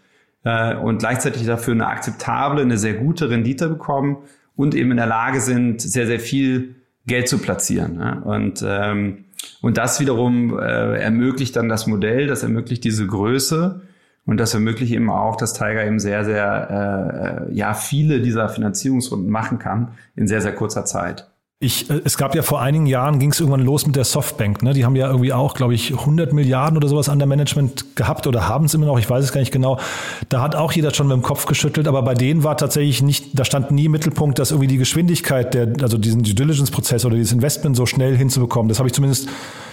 [0.44, 4.18] äh, und gleichzeitig dafür eine akzeptable, eine sehr gute Rendite bekommen
[4.54, 7.98] und eben in der Lage sind, sehr, sehr viel Geld zu platzieren.
[7.98, 8.12] Ja?
[8.20, 9.24] Und, ähm,
[9.60, 13.80] und das wiederum äh, ermöglicht dann das Modell, das ermöglicht diese Größe
[14.24, 19.30] und das ermöglicht eben auch, dass Tiger eben sehr, sehr, äh, ja, viele dieser Finanzierungsrunden
[19.30, 21.28] machen kann in sehr, sehr kurzer Zeit.
[21.60, 24.62] Ich, äh, es gab ja vor einigen Jahren, ging es irgendwann los mit der Softbank.
[24.62, 24.74] Ne?
[24.74, 28.28] Die haben ja irgendwie auch, glaube ich, 100 Milliarden oder sowas an der Management gehabt
[28.28, 29.80] oder haben es immer noch, ich weiß es gar nicht genau.
[30.28, 33.36] Da hat auch jeder schon mit dem Kopf geschüttelt, aber bei denen war tatsächlich nicht,
[33.36, 37.16] da stand nie im Mittelpunkt, dass irgendwie die Geschwindigkeit, der, also diesen Due Diligence-Prozess oder
[37.16, 38.68] dieses Investment so schnell hinzubekommen.
[38.68, 39.28] Das habe ich zumindest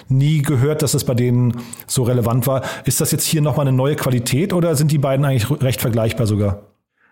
[0.10, 2.64] nie gehört, dass das bei denen so relevant war.
[2.86, 6.26] Ist das jetzt hier nochmal eine neue Qualität oder sind die beiden eigentlich recht vergleichbar
[6.26, 6.64] sogar?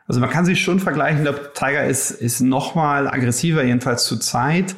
[0.07, 4.75] Also man kann sich schon vergleichen, der Tiger ist, ist nochmal aggressiver, jedenfalls zur Zeit.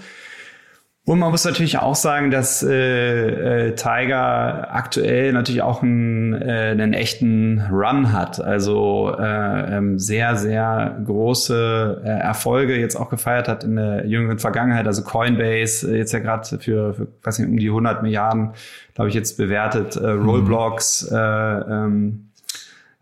[1.07, 6.71] Und man muss natürlich auch sagen, dass äh, äh, Tiger aktuell natürlich auch einen, äh,
[6.71, 8.41] einen echten Run hat.
[8.41, 14.39] Also äh, ähm, sehr, sehr große äh, Erfolge jetzt auch gefeiert hat in der jüngeren
[14.39, 14.87] Vergangenheit.
[14.87, 18.53] Also Coinbase äh, jetzt ja gerade für, für weiß nicht, um die 100 Milliarden,
[18.95, 19.95] glaube ich, jetzt bewertet.
[19.97, 20.27] Äh, mhm.
[20.27, 21.17] Roblox, mhm.
[21.17, 22.29] äh, ähm,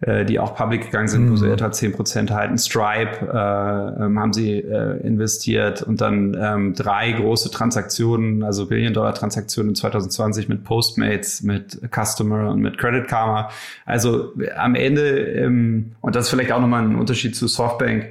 [0.05, 1.31] äh, die auch public gegangen sind, mhm.
[1.31, 2.57] wo sie etwa 10% halten.
[2.57, 9.75] Stripe äh, ähm, haben sie äh, investiert und dann ähm, drei große Transaktionen, also Billion-Dollar-Transaktionen
[9.75, 13.49] 2020 mit Postmates, mit Customer und mit Credit Karma.
[13.85, 18.07] Also am Ende, ähm, und das ist vielleicht auch nochmal ein Unterschied zu Softbank,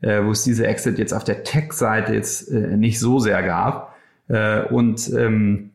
[0.00, 3.94] äh, wo es diese Exit jetzt auf der Tech-Seite jetzt äh, nicht so sehr gab.
[4.28, 5.72] Äh, und ähm,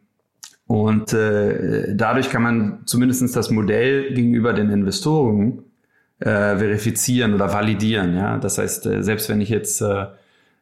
[0.69, 5.63] und äh, dadurch kann man zumindestens das Modell gegenüber den Investoren
[6.19, 8.15] äh, verifizieren oder validieren.
[8.15, 8.37] Ja?
[8.37, 10.05] Das heißt, äh, selbst wenn ich jetzt, äh,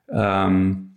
[0.10, 0.94] ähm,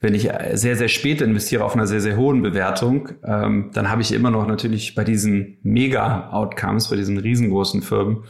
[0.00, 4.02] wenn ich sehr, sehr spät investiere auf einer sehr, sehr hohen Bewertung, ähm, dann habe
[4.02, 8.24] ich immer noch natürlich bei diesen Mega-Outcomes, bei diesen riesengroßen Firmen,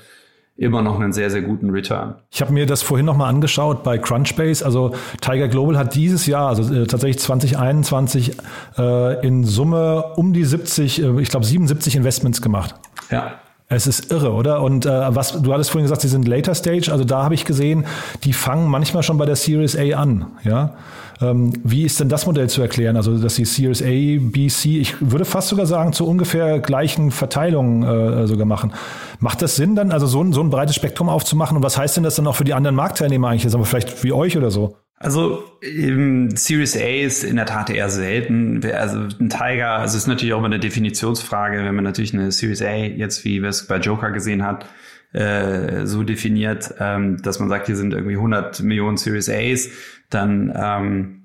[0.57, 2.15] immer noch einen sehr, sehr guten Return.
[2.31, 4.65] Ich habe mir das vorhin nochmal angeschaut bei Crunchbase.
[4.65, 8.37] Also Tiger Global hat dieses Jahr, also äh, tatsächlich 2021,
[8.79, 12.77] äh, in Summe um die 70, äh, ich glaube 77 Investments gemacht.
[13.11, 13.41] Ja.
[13.75, 14.63] Es ist irre, oder?
[14.63, 16.91] Und äh, was du hattest vorhin gesagt, sie sind Later Stage.
[16.91, 17.87] Also da habe ich gesehen,
[18.25, 20.27] die fangen manchmal schon bei der Series A an.
[20.45, 20.75] Ja.
[21.21, 22.97] Ähm, wie ist denn das Modell zu erklären?
[22.97, 27.11] Also dass die Series A, B, C, ich würde fast sogar sagen, zu ungefähr gleichen
[27.11, 28.73] Verteilungen äh, sogar machen.
[29.21, 31.57] Macht das Sinn dann, also so ein, so ein breites Spektrum aufzumachen?
[31.57, 33.45] Und was heißt denn das dann auch für die anderen Marktteilnehmer eigentlich?
[33.45, 34.77] Jetzt aber vielleicht wie euch oder so?
[34.97, 38.65] Also Series A ist in der Tat eher selten.
[38.65, 42.63] Also ein Tiger, also ist natürlich auch immer eine Definitionsfrage, wenn man natürlich eine Series
[42.63, 44.67] A jetzt, wie wir es bei Joker gesehen hat,
[45.13, 49.69] äh, so definiert, ähm, dass man sagt, hier sind irgendwie 100 Millionen Series A's,
[50.11, 51.21] dann ähm,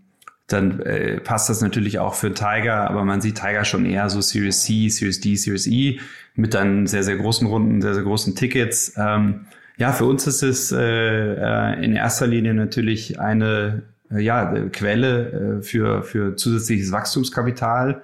[0.52, 4.20] dann äh, passt das natürlich auch für Tiger, aber man sieht Tiger schon eher so
[4.20, 6.00] Series C, Series D, Series E
[6.36, 8.94] mit dann sehr, sehr großen Runden, sehr, sehr großen Tickets.
[8.98, 9.46] Ähm,
[9.80, 15.60] ja, für uns ist es äh, äh, in erster Linie natürlich eine äh, ja, Quelle
[15.60, 18.02] äh, für, für zusätzliches Wachstumskapital,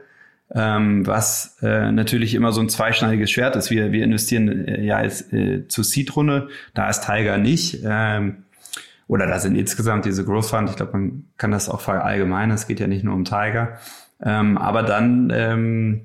[0.54, 3.72] ähm, was äh, natürlich immer so ein zweischneidiges Schwert ist.
[3.72, 7.82] Wir, wir investieren äh, ja jetzt, äh, zur Seed-Runde, da ist Tiger nicht.
[7.84, 8.46] Ähm,
[9.08, 12.68] oder da sind insgesamt diese Growth Fund, ich glaube, man kann das auch verallgemeinern, es
[12.68, 13.80] geht ja nicht nur um Tiger.
[14.24, 16.02] Ähm, aber dann ähm,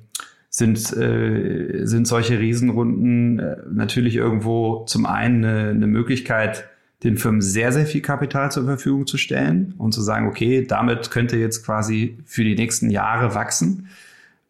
[0.60, 6.68] sind, äh, sind solche Riesenrunden äh, natürlich irgendwo zum einen eine, eine Möglichkeit,
[7.02, 11.10] den Firmen sehr, sehr viel Kapital zur Verfügung zu stellen und zu sagen, okay, damit
[11.10, 13.88] könnte jetzt quasi für die nächsten Jahre wachsen.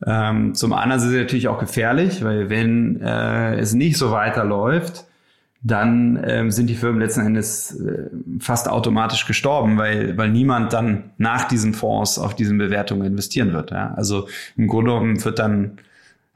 [0.04, 5.04] Ähm, zum anderen ist es natürlich auch gefährlich, weil wenn äh, es nicht so weiterläuft,
[5.62, 8.08] dann ähm, sind die Firmen letzten Endes äh,
[8.40, 13.70] fast automatisch gestorben, weil, weil niemand dann nach diesen Fonds auf diesen Bewertungen investieren wird.
[13.70, 13.92] Ja?
[13.94, 15.78] Also im Grunde genommen wird dann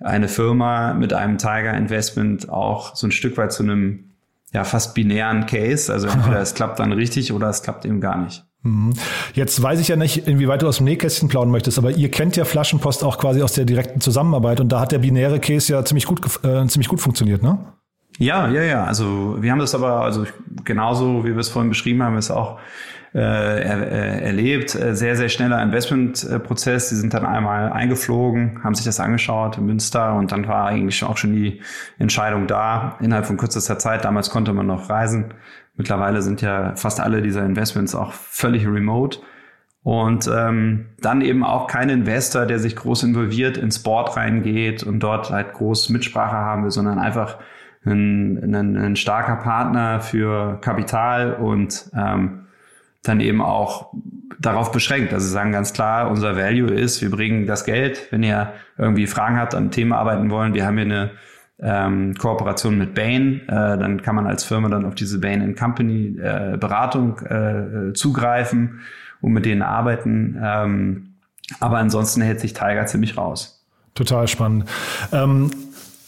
[0.05, 4.11] eine Firma mit einem Tiger Investment auch so ein Stück weit zu einem
[4.53, 5.93] ja fast binären Case.
[5.93, 8.45] Also entweder es klappt dann richtig oder es klappt eben gar nicht.
[8.63, 8.95] Mhm.
[9.35, 12.37] Jetzt weiß ich ja nicht, inwieweit du aus dem Nähkästchen plaudern möchtest, aber ihr kennt
[12.37, 15.85] ja Flaschenpost auch quasi aus der direkten Zusammenarbeit und da hat der binäre Case ja
[15.85, 17.59] ziemlich gut, äh, ziemlich gut funktioniert, ne?
[18.19, 18.85] Ja, ja, ja.
[18.85, 20.25] Also wir haben das aber, also
[20.65, 22.59] genauso wie wir es vorhin beschrieben haben, ist auch
[23.15, 24.75] äh, er, äh, erlebt.
[24.75, 26.89] Äh, sehr, sehr schneller Investmentprozess.
[26.89, 31.03] Die sind dann einmal eingeflogen, haben sich das angeschaut in Münster und dann war eigentlich
[31.05, 31.61] auch schon die
[31.99, 34.05] Entscheidung da innerhalb von kürzester Zeit.
[34.05, 35.33] Damals konnte man noch reisen.
[35.77, 39.21] Mittlerweile sind ja fast alle dieser Investments auch völlig remote.
[39.85, 45.01] Und ähm, dann eben auch kein Investor, der sich groß involviert ins Board reingeht und
[45.01, 47.39] dort halt groß Mitsprache haben will, sondern einfach
[47.85, 52.44] ein, ein, ein starker Partner für Kapital und ähm,
[53.05, 53.93] dann eben auch
[54.41, 55.13] darauf beschränkt.
[55.13, 58.09] Also sagen ganz klar, unser Value ist, wir bringen das Geld.
[58.11, 61.11] Wenn ihr irgendwie Fragen habt, an Themen arbeiten wollen, wir haben hier eine
[61.61, 66.19] ähm, Kooperation mit Bain, äh, dann kann man als Firma dann auf diese Bain Company
[66.19, 68.81] äh, Beratung äh, zugreifen
[69.21, 70.39] und mit denen arbeiten.
[70.43, 71.15] Ähm,
[71.61, 73.65] aber ansonsten hält sich Tiger ziemlich raus.
[73.95, 74.69] Total spannend.
[75.13, 75.51] Ähm,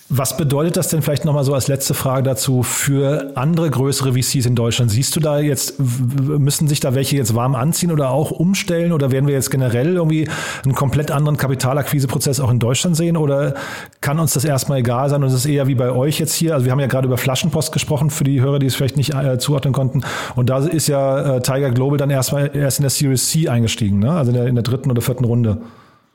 [0.08, 4.46] was bedeutet das denn vielleicht nochmal so als letzte Frage dazu für andere größere VCs
[4.46, 4.92] in Deutschland?
[4.92, 9.10] Siehst du da jetzt, müssen sich da welche jetzt warm anziehen oder auch umstellen oder
[9.10, 10.28] werden wir jetzt generell irgendwie
[10.64, 13.54] einen komplett anderen Kapitalakquiseprozess auch in Deutschland sehen oder
[14.00, 16.54] kann uns das erstmal egal sein und es ist eher wie bei euch jetzt hier?
[16.54, 19.12] Also wir haben ja gerade über Flaschenpost gesprochen für die Hörer, die es vielleicht nicht
[19.12, 20.02] äh, zuordnen konnten
[20.36, 23.98] und da ist ja äh, Tiger Global dann erstmal erst in der Series C eingestiegen,
[23.98, 24.12] ne?
[24.12, 25.58] also in der, in der dritten oder vierten Runde.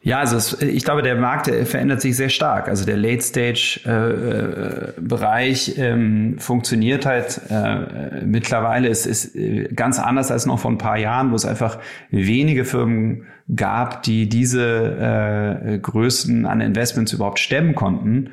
[0.04, 2.68] Ja, also es, ich glaube, der Markt der verändert sich sehr stark.
[2.68, 8.88] Also der Late-Stage-Bereich äh, ähm, funktioniert halt äh, mittlerweile.
[8.88, 11.78] Es ist äh, ganz anders als noch vor ein paar Jahren, wo es einfach
[12.10, 18.32] wenige Firmen gab, die diese äh, Größen an Investments überhaupt stemmen konnten.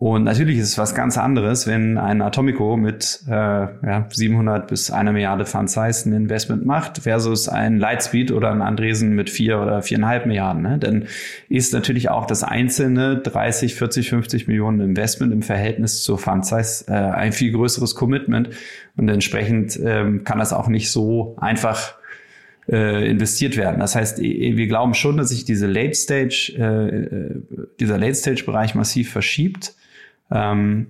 [0.00, 4.90] Und natürlich ist es was ganz anderes, wenn ein Atomico mit äh, ja, 700 bis
[4.90, 9.60] einer Milliarde Fund Size ein Investment macht versus ein Lightspeed oder ein Andresen mit vier
[9.60, 10.62] oder viereinhalb Milliarden.
[10.62, 10.78] Ne?
[10.78, 11.04] Dann
[11.50, 16.86] ist natürlich auch das einzelne 30, 40, 50 Millionen Investment im Verhältnis zur Fund Size
[16.88, 18.48] äh, ein viel größeres Commitment.
[18.96, 21.96] Und entsprechend ähm, kann das auch nicht so einfach
[22.70, 23.80] äh, investiert werden.
[23.80, 27.42] Das heißt, wir glauben schon, dass sich diese Late Stage, äh, äh
[27.78, 29.74] dieser Late Stage Bereich massiv verschiebt.
[30.30, 30.88] Ähm,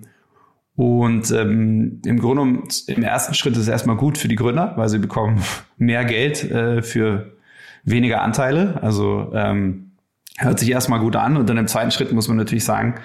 [0.75, 4.89] und ähm, im Grunde im ersten Schritt ist es erstmal gut für die Gründer, weil
[4.89, 5.41] sie bekommen
[5.77, 7.33] mehr Geld äh, für
[7.83, 8.81] weniger Anteile.
[8.81, 9.91] Also ähm,
[10.37, 11.37] hört sich erstmal gut an.
[11.37, 12.95] Und dann im zweiten Schritt muss man natürlich sagen,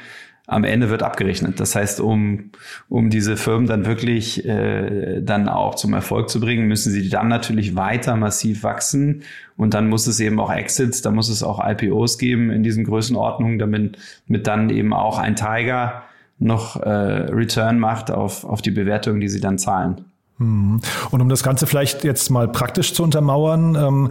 [0.46, 1.58] am Ende wird abgerechnet.
[1.58, 2.50] Das heißt, um,
[2.88, 7.28] um diese Firmen dann wirklich äh, dann auch zum Erfolg zu bringen, müssen sie dann
[7.28, 9.22] natürlich weiter massiv wachsen.
[9.56, 12.84] Und dann muss es eben auch Exits, da muss es auch IPOs geben in diesen
[12.84, 16.04] Größenordnungen, damit mit dann eben auch ein Tiger
[16.38, 20.04] noch äh, Return macht auf, auf die Bewertung, die sie dann zahlen.
[20.38, 20.80] Mhm.
[21.10, 24.08] Und um das Ganze vielleicht jetzt mal praktisch zu untermauern, ähm,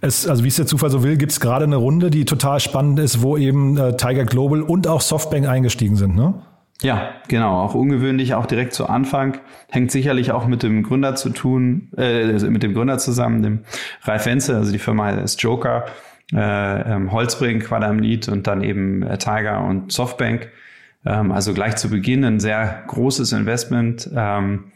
[0.00, 2.60] es, also wie es der Zufall so will, gibt es gerade eine Runde, die total
[2.60, 6.34] spannend ist, wo eben äh, Tiger Global und auch Softbank eingestiegen sind, ne?
[6.80, 7.60] Ja, genau.
[7.60, 9.38] Auch ungewöhnlich, auch direkt zu Anfang.
[9.68, 13.60] Hängt sicherlich auch mit dem Gründer zu tun, äh, mit dem Gründer zusammen, dem
[14.02, 15.86] Ralf Wenzel, also die Firma ist Joker,
[16.32, 20.50] äh, ähm, Holzbrink war da im Lied und dann eben äh, Tiger und Softbank.
[21.04, 24.72] Ähm, also gleich zu Beginn ein sehr großes Investment, ähm,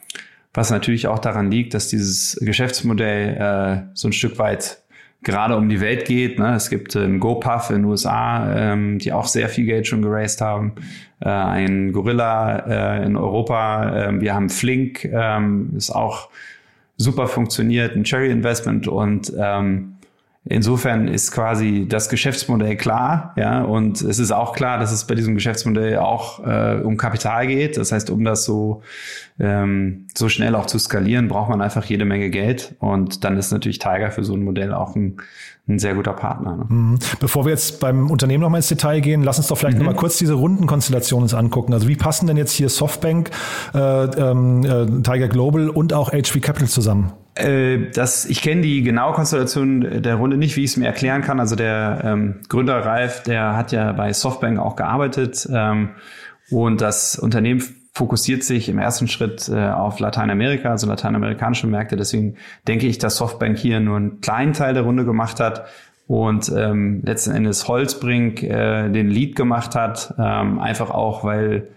[0.55, 4.83] was natürlich auch daran liegt, dass dieses Geschäftsmodell äh, so ein Stück weit
[5.23, 6.39] gerade um die Welt geht.
[6.39, 6.55] Ne?
[6.55, 10.41] Es gibt ein GoPuff in den USA, ähm, die auch sehr viel Geld schon geraced
[10.41, 10.73] haben.
[11.21, 14.09] Äh, ein Gorilla äh, in Europa.
[14.09, 16.29] Ähm, wir haben Flink, ähm, ist auch
[16.97, 19.92] super funktioniert, ein Cherry Investment und ähm,
[20.45, 25.15] Insofern ist quasi das Geschäftsmodell klar, ja, und es ist auch klar, dass es bei
[25.15, 27.77] diesem Geschäftsmodell auch äh, um Kapital geht.
[27.77, 28.83] Das heißt, um das so
[29.39, 32.75] ähm, so schnell auch zu skalieren, braucht man einfach jede Menge Geld.
[32.81, 35.19] Und dann ist natürlich Tiger für so ein Modell auch ein,
[35.69, 36.57] ein sehr guter Partner.
[36.57, 36.65] Ne?
[36.69, 36.99] Mhm.
[37.21, 39.85] Bevor wir jetzt beim Unternehmen nochmal ins Detail gehen, lass uns doch vielleicht mhm.
[39.85, 41.73] nochmal kurz diese Rundenkonstellation uns angucken.
[41.73, 43.31] Also wie passen denn jetzt hier Softbank,
[43.75, 47.13] äh, ähm, äh, Tiger Global und auch HV Capital zusammen?
[47.35, 51.23] Äh, das, ich kenne die genaue Konstellation der Runde nicht, wie ich es mir erklären
[51.23, 51.41] kann.
[51.41, 55.91] Also der ähm, Gründer Ralf, der hat ja bei Softbank auch gearbeitet ähm,
[56.51, 57.63] und das Unternehmen
[57.95, 61.97] fokussiert sich im ersten Schritt äh, auf Lateinamerika, also lateinamerikanische Märkte.
[61.97, 65.67] Deswegen denke ich, dass Softbank hier nur einen kleinen Teil der Runde gemacht hat
[66.07, 71.69] und ähm, letzten Endes Holzbrink äh, den Lead gemacht hat, ähm, einfach auch, weil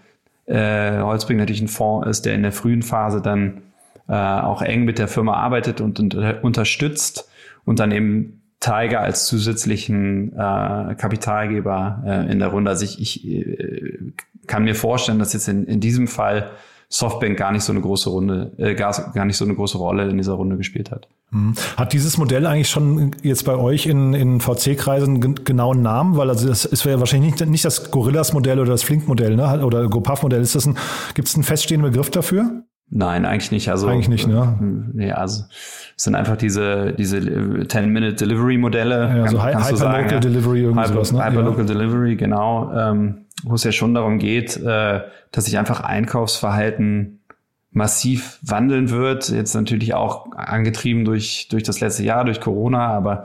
[0.46, 3.62] äh, Holzbrink natürlich ein Fonds ist, der in der frühen Phase dann
[4.08, 7.28] äh, auch eng mit der Firma arbeitet und, und unterstützt
[7.64, 12.70] und dann eben Tiger als zusätzlichen äh, Kapitalgeber äh, in der Runde.
[12.70, 14.12] Also ich, ich äh,
[14.46, 16.50] kann mir vorstellen, dass jetzt in, in diesem Fall
[16.88, 20.08] Softbank gar nicht so eine große Runde, äh, gar, gar nicht so eine große Rolle
[20.08, 21.08] in dieser Runde gespielt hat.
[21.30, 21.54] Mhm.
[21.76, 26.16] Hat dieses Modell eigentlich schon jetzt bei euch in, in VC-Kreisen genauen Namen?
[26.16, 29.64] Weil also das ist ja wahrscheinlich nicht, nicht das Gorillas-Modell oder das Flink-Modell, ne?
[29.64, 30.40] Oder GoPuff-Modell.
[30.40, 30.78] Ist das ein,
[31.14, 32.62] gibt es einen feststehenden Begriff dafür?
[32.88, 33.68] Nein, eigentlich nicht.
[33.70, 34.56] Also eigentlich nicht, ne?
[34.92, 35.44] Nee, also
[35.96, 39.16] es sind einfach diese diese 10-Minute-Delivery-Modelle.
[39.16, 41.24] Ja, so Hyperlocal Delivery irgendwie Hyper, sowas, ne?
[41.24, 42.72] Hyperlocal Delivery, genau.
[42.72, 45.00] Ähm, wo es ja schon darum geht, äh,
[45.32, 47.20] dass sich einfach Einkaufsverhalten
[47.72, 49.28] massiv wandeln wird.
[49.28, 53.24] Jetzt natürlich auch angetrieben durch, durch das letzte Jahr, durch Corona, aber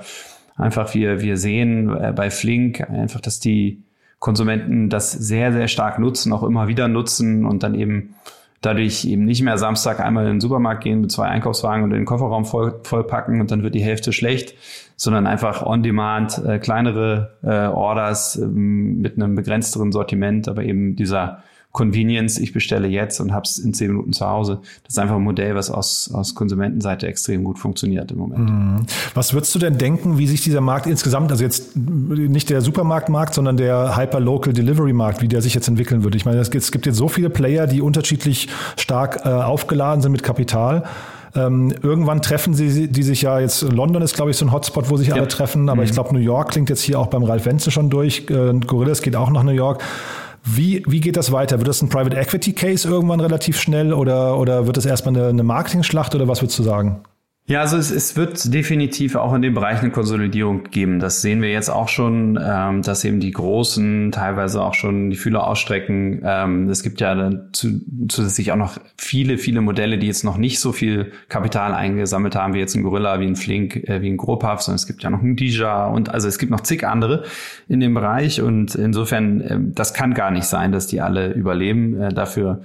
[0.57, 3.83] einfach wir, wir sehen äh, bei Flink einfach, dass die
[4.19, 8.15] Konsumenten das sehr, sehr stark nutzen, auch immer wieder nutzen und dann eben
[8.61, 12.05] dadurch eben nicht mehr Samstag einmal in den Supermarkt gehen mit zwei Einkaufswagen und den
[12.05, 14.55] Kofferraum voll, vollpacken und dann wird die Hälfte schlecht,
[14.95, 20.95] sondern einfach on demand äh, kleinere äh, Orders äh, mit einem begrenzteren Sortiment, aber eben
[20.95, 24.59] dieser Convenience, ich bestelle jetzt und habe es in zehn Minuten zu Hause.
[24.83, 28.49] Das ist einfach ein Modell, was aus, aus Konsumentenseite extrem gut funktioniert im Moment.
[28.49, 28.85] Mhm.
[29.13, 33.33] Was würdest du denn denken, wie sich dieser Markt insgesamt, also jetzt nicht der Supermarktmarkt,
[33.33, 36.17] sondern der Hyper-Local Delivery-Markt, wie der sich jetzt entwickeln würde?
[36.17, 40.01] Ich meine, es gibt, es gibt jetzt so viele Player, die unterschiedlich stark äh, aufgeladen
[40.01, 40.83] sind mit Kapital.
[41.33, 44.89] Ähm, irgendwann treffen sie die sich ja jetzt, London ist, glaube ich, so ein Hotspot,
[44.89, 45.15] wo sich ja.
[45.15, 45.87] alle treffen, aber mhm.
[45.87, 48.29] ich glaube, New York klingt jetzt hier auch beim Ralf Wenzel schon durch.
[48.29, 49.81] Äh, Gorillas geht auch nach New York.
[50.43, 51.59] Wie, wie geht das weiter?
[51.59, 55.27] Wird das ein Private Equity Case irgendwann relativ schnell oder, oder wird das erstmal eine,
[55.27, 57.03] eine Marketing-Schlacht oder was würdest du sagen?
[57.51, 60.99] Ja, also es, es wird definitiv auch in dem Bereich eine Konsolidierung geben.
[60.99, 65.17] Das sehen wir jetzt auch schon, ähm, dass eben die Großen teilweise auch schon die
[65.17, 66.21] Fühler ausstrecken.
[66.23, 70.37] Ähm, es gibt ja dann zu, zusätzlich auch noch viele, viele Modelle, die jetzt noch
[70.37, 74.09] nicht so viel Kapital eingesammelt haben, wie jetzt ein Gorilla, wie ein Flink, äh, wie
[74.09, 76.87] ein Gropav, sondern es gibt ja noch ein Dija und also es gibt noch zig
[76.87, 77.25] andere
[77.67, 81.99] in dem Bereich und insofern, äh, das kann gar nicht sein, dass die alle überleben.
[81.99, 82.61] Äh, dafür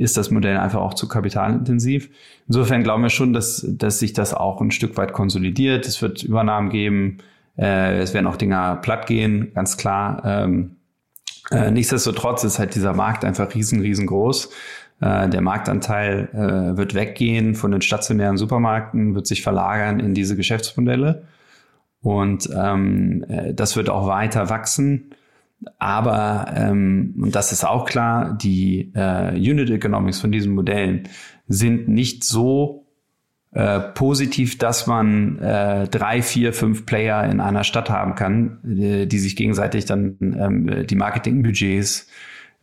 [0.00, 2.08] ist das Modell einfach auch zu kapitalintensiv.
[2.48, 5.86] Insofern glauben wir schon, dass, dass sich das auch ein Stück weit konsolidiert.
[5.86, 7.18] Es wird Übernahmen geben.
[7.58, 10.22] Äh, es werden auch Dinger platt gehen, ganz klar.
[10.24, 10.76] Ähm,
[11.50, 14.50] äh, nichtsdestotrotz ist halt dieser Markt einfach riesen, riesengroß.
[15.00, 20.34] Äh, der Marktanteil äh, wird weggehen von den stationären Supermärkten, wird sich verlagern in diese
[20.34, 21.24] Geschäftsmodelle.
[22.00, 25.10] Und ähm, äh, das wird auch weiter wachsen.
[25.78, 31.08] Aber, ähm, und das ist auch klar, die äh, Unit Economics von diesen Modellen
[31.48, 32.86] sind nicht so
[33.52, 39.06] äh, positiv, dass man äh, drei, vier, fünf Player in einer Stadt haben kann, äh,
[39.06, 42.06] die sich gegenseitig dann ähm, die Marketingbudgets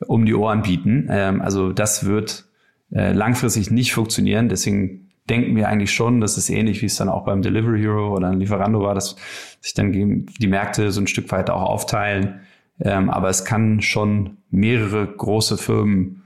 [0.05, 1.07] um die Ohren bieten.
[1.11, 2.45] Ähm, also das wird
[2.91, 4.49] äh, langfristig nicht funktionieren.
[4.49, 8.15] Deswegen denken wir eigentlich schon, dass es ähnlich wie es dann auch beim Delivery Hero
[8.15, 9.17] oder Lieferando war, dass
[9.59, 12.39] sich dann die Märkte so ein Stück weit auch aufteilen
[12.79, 16.23] ähm, aber es kann schon mehrere große Firmen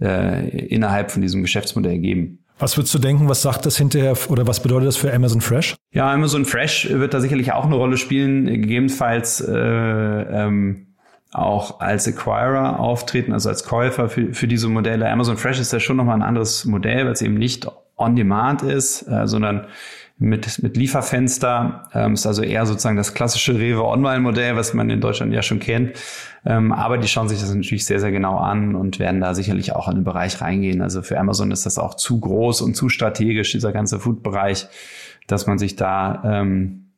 [0.00, 2.38] äh, innerhalb von diesem Geschäftsmodell geben.
[2.58, 5.76] Was würdest du denken, was sagt das hinterher oder was bedeutet das für Amazon Fresh?
[5.92, 10.88] Ja, Amazon Fresh wird da sicherlich auch eine Rolle spielen, gegebenenfalls äh, ähm,
[11.32, 15.08] auch als Acquirer auftreten, also als Käufer für, für diese Modelle.
[15.08, 18.62] Amazon Fresh ist ja schon nochmal ein anderes Modell, weil es eben nicht on demand
[18.62, 19.66] ist, äh, sondern
[20.20, 21.88] mit, mit Lieferfenster.
[21.94, 25.58] Ähm, ist also eher sozusagen das klassische Rewe Online-Modell, was man in Deutschland ja schon
[25.58, 25.94] kennt.
[26.44, 29.74] Ähm, aber die schauen sich das natürlich sehr, sehr genau an und werden da sicherlich
[29.74, 30.82] auch in den Bereich reingehen.
[30.82, 34.68] Also für Amazon ist das auch zu groß und zu strategisch, dieser ganze Food-Bereich,
[35.26, 36.89] dass man sich da ähm,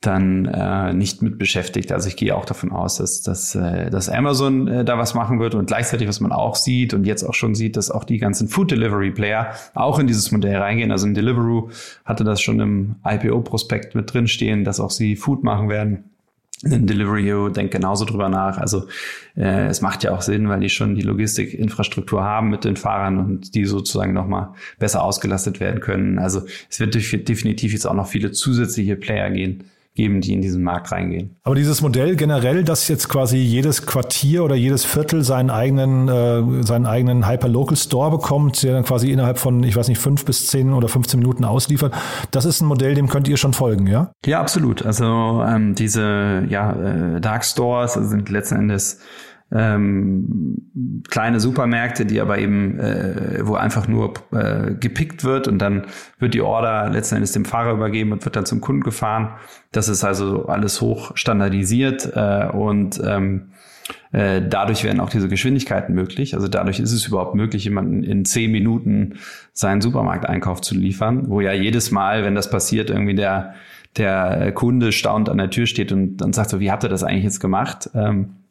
[0.00, 1.90] dann äh, nicht mit beschäftigt.
[1.90, 5.40] Also ich gehe auch davon aus, dass, dass, äh, dass Amazon äh, da was machen
[5.40, 8.18] wird und gleichzeitig, was man auch sieht und jetzt auch schon sieht, dass auch die
[8.18, 10.92] ganzen Food Delivery Player auch in dieses Modell reingehen.
[10.92, 11.70] Also in Deliveroo
[12.04, 16.04] hatte das schon im IPO-Prospekt mit drinstehen, dass auch sie Food machen werden.
[16.64, 18.58] Ein Delivery denkt genauso drüber nach.
[18.58, 18.86] Also
[19.36, 23.18] äh, es macht ja auch Sinn, weil die schon die Logistikinfrastruktur haben mit den Fahrern
[23.18, 26.20] und die sozusagen nochmal besser ausgelastet werden können.
[26.20, 29.64] Also es wird definitiv jetzt auch noch viele zusätzliche Player gehen
[29.98, 31.36] geben, die in diesen Markt reingehen.
[31.42, 36.62] Aber dieses Modell generell, dass jetzt quasi jedes Quartier oder jedes Viertel seinen eigenen, äh,
[36.62, 40.46] seinen eigenen Hyperlocal Store bekommt, der dann quasi innerhalb von, ich weiß nicht, fünf bis
[40.46, 41.92] zehn oder 15 Minuten ausliefert,
[42.30, 44.12] das ist ein Modell, dem könnt ihr schon folgen, ja?
[44.24, 44.86] Ja, absolut.
[44.86, 49.00] Also ähm, diese ja, äh, Dark Stores sind letzten Endes
[49.50, 55.86] ähm, kleine Supermärkte, die aber eben, äh, wo einfach nur äh, gepickt wird und dann
[56.18, 59.30] wird die Order letzten Endes dem Fahrer übergeben und wird dann zum Kunden gefahren.
[59.72, 63.52] Das ist also alles hoch standardisiert äh, und ähm,
[64.12, 66.34] äh, dadurch werden auch diese Geschwindigkeiten möglich.
[66.34, 69.14] Also dadurch ist es überhaupt möglich, jemanden in zehn Minuten
[69.54, 73.54] seinen Supermarkteinkauf zu liefern, wo ja jedes Mal, wenn das passiert, irgendwie der
[73.96, 77.02] der Kunde staunt an der Tür steht und dann sagt so, wie habt ihr das
[77.02, 77.90] eigentlich jetzt gemacht?
[77.94, 78.47] Ähm, äh,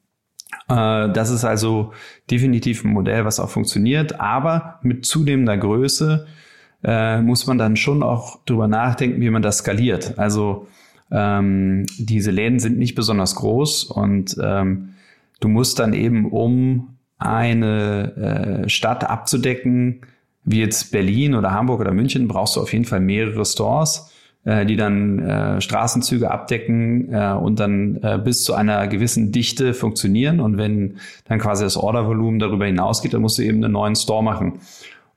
[0.67, 1.93] das ist also
[2.29, 6.27] definitiv ein Modell, was auch funktioniert, aber mit zunehmender Größe
[6.83, 10.19] äh, muss man dann schon auch drüber nachdenken, wie man das skaliert.
[10.19, 10.67] Also
[11.09, 14.89] ähm, diese Läden sind nicht besonders groß und ähm,
[15.39, 20.01] du musst dann eben, um eine äh, Stadt abzudecken,
[20.43, 24.16] wie jetzt Berlin oder Hamburg oder München brauchst du auf jeden Fall mehrere Stores äh,
[24.45, 30.39] die dann äh, Straßenzüge abdecken äh, und dann äh, bis zu einer gewissen Dichte funktionieren.
[30.39, 34.23] Und wenn dann quasi das Ordervolumen darüber hinausgeht, dann musst du eben einen neuen Store
[34.23, 34.59] machen.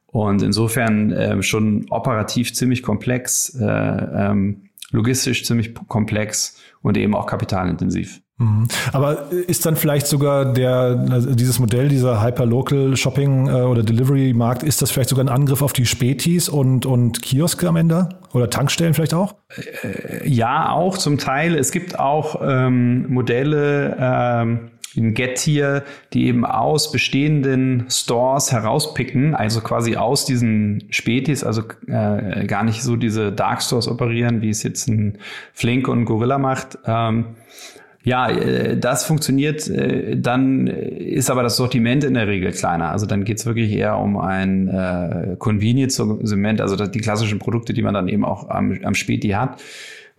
[0.07, 7.27] Und insofern äh, schon operativ ziemlich komplex, äh, ähm, logistisch ziemlich komplex und eben auch
[7.27, 8.21] kapitalintensiv.
[8.41, 8.68] Mhm.
[8.93, 14.32] Aber ist dann vielleicht sogar der, also dieses Modell, dieser Hyperlocal Shopping äh, oder Delivery
[14.32, 18.09] Markt, ist das vielleicht sogar ein Angriff auf die Spätis und, und Kioske am Ende?
[18.32, 19.34] Oder Tankstellen vielleicht auch?
[19.82, 21.55] Äh, ja, auch zum Teil.
[21.55, 29.61] Es gibt auch ähm, Modelle, ähm, in Gettier, die eben aus bestehenden Stores herauspicken, also
[29.61, 34.62] quasi aus diesen Spätis, also äh, gar nicht so diese Dark Stores operieren, wie es
[34.62, 35.18] jetzt ein
[35.53, 37.36] Flink und Gorilla macht, ähm,
[38.03, 42.90] ja, äh, das funktioniert, äh, dann ist aber das Sortiment in der Regel kleiner.
[42.90, 47.94] Also dann geht's wirklich eher um ein äh, Convenience-Sortiment, also die klassischen Produkte, die man
[47.94, 49.61] dann eben auch am, am Späti hat.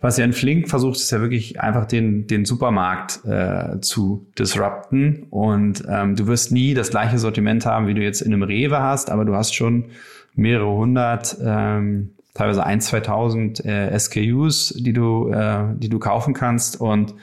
[0.00, 5.26] Was ja ein Flink versucht, ist ja wirklich einfach den, den Supermarkt äh, zu disrupten.
[5.30, 8.80] Und ähm, du wirst nie das gleiche Sortiment haben, wie du jetzt in einem Rewe
[8.80, 9.86] hast, aber du hast schon
[10.34, 16.80] mehrere hundert, ähm, teilweise ein, 2000 äh, SKUs, die du, äh, die du kaufen kannst.
[16.80, 17.14] Und äh,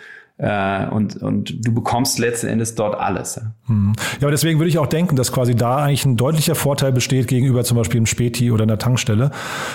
[0.42, 3.36] und, und du bekommst letzten Endes dort alles.
[3.36, 3.42] Ja.
[3.68, 3.94] Hm.
[4.14, 7.28] ja, aber deswegen würde ich auch denken, dass quasi da eigentlich ein deutlicher Vorteil besteht
[7.28, 9.32] gegenüber zum Beispiel im Späti oder in der Tankstelle.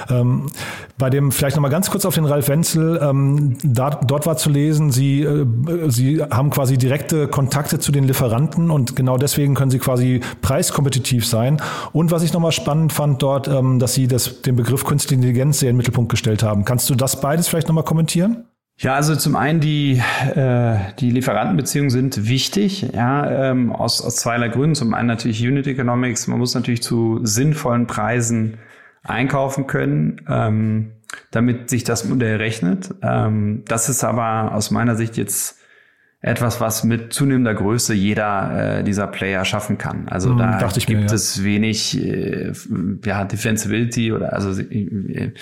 [0.09, 0.47] Ähm,
[0.97, 4.49] bei dem, vielleicht nochmal ganz kurz auf den Ralf Wenzel, ähm, da, dort war zu
[4.49, 5.47] lesen, Sie, äh,
[5.89, 11.27] Sie haben quasi direkte Kontakte zu den Lieferanten und genau deswegen können Sie quasi preiskompetitiv
[11.27, 11.61] sein.
[11.93, 15.59] Und was ich nochmal spannend fand dort, ähm, dass Sie das, den Begriff Künstliche Intelligenz
[15.59, 16.65] sehr in den Mittelpunkt gestellt haben.
[16.65, 18.45] Kannst du das beides vielleicht nochmal kommentieren?
[18.77, 20.03] Ja, also zum einen die,
[20.35, 24.75] äh, die Lieferantenbeziehungen sind wichtig, ja, ähm, aus, aus zweierlei Gründen.
[24.75, 28.59] Zum einen natürlich Unit Economics, man muss natürlich zu sinnvollen Preisen
[29.05, 30.93] einkaufen können, ähm,
[31.31, 32.93] damit sich das Modell rechnet.
[33.01, 35.61] Ähm, das ist aber aus meiner Sicht jetzt
[36.21, 40.09] etwas, was mit zunehmender Größe jeder äh, dieser Player schaffen kann.
[40.09, 41.13] Also hm, da gibt mir, ja.
[41.13, 42.53] es wenig äh,
[43.05, 45.33] ja, Defensibility oder also äh,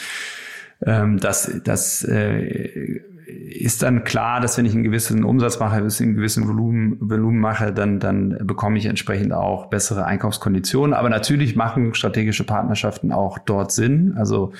[0.85, 3.01] ähm, das, das äh,
[3.33, 7.73] ist dann klar, dass wenn ich einen gewissen Umsatz mache, einen gewissen Volumen, Volumen mache,
[7.73, 10.95] dann, dann bekomme ich entsprechend auch bessere Einkaufskonditionen.
[10.95, 14.15] Aber natürlich machen strategische Partnerschaften auch dort Sinn.
[14.17, 14.53] Also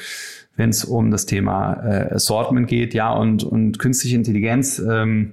[0.57, 5.33] wenn es um das Thema äh, Assortment geht, ja, und, und künstliche Intelligenz, ähm,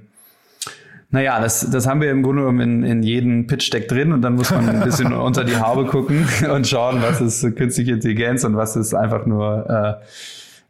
[1.11, 4.35] naja, das, das haben wir im Grunde genommen in, in jedem Pitch-Deck drin und dann
[4.35, 8.55] muss man ein bisschen unter die Haube gucken und schauen, was ist künstliche Intelligenz und
[8.55, 10.05] was ist einfach nur äh,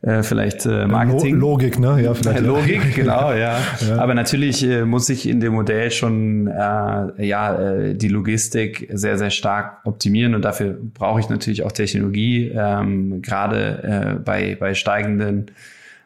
[0.02, 1.36] äh, vielleicht äh, Marketing.
[1.36, 2.02] Logik, ne?
[2.02, 2.40] Ja, vielleicht.
[2.46, 3.58] Logik, genau, ja.
[3.88, 3.98] ja.
[3.98, 9.18] Aber natürlich äh, muss ich in dem Modell schon äh, ja äh, die Logistik sehr,
[9.18, 14.74] sehr stark optimieren und dafür brauche ich natürlich auch Technologie, ähm, gerade äh, bei, bei
[14.74, 15.52] steigenden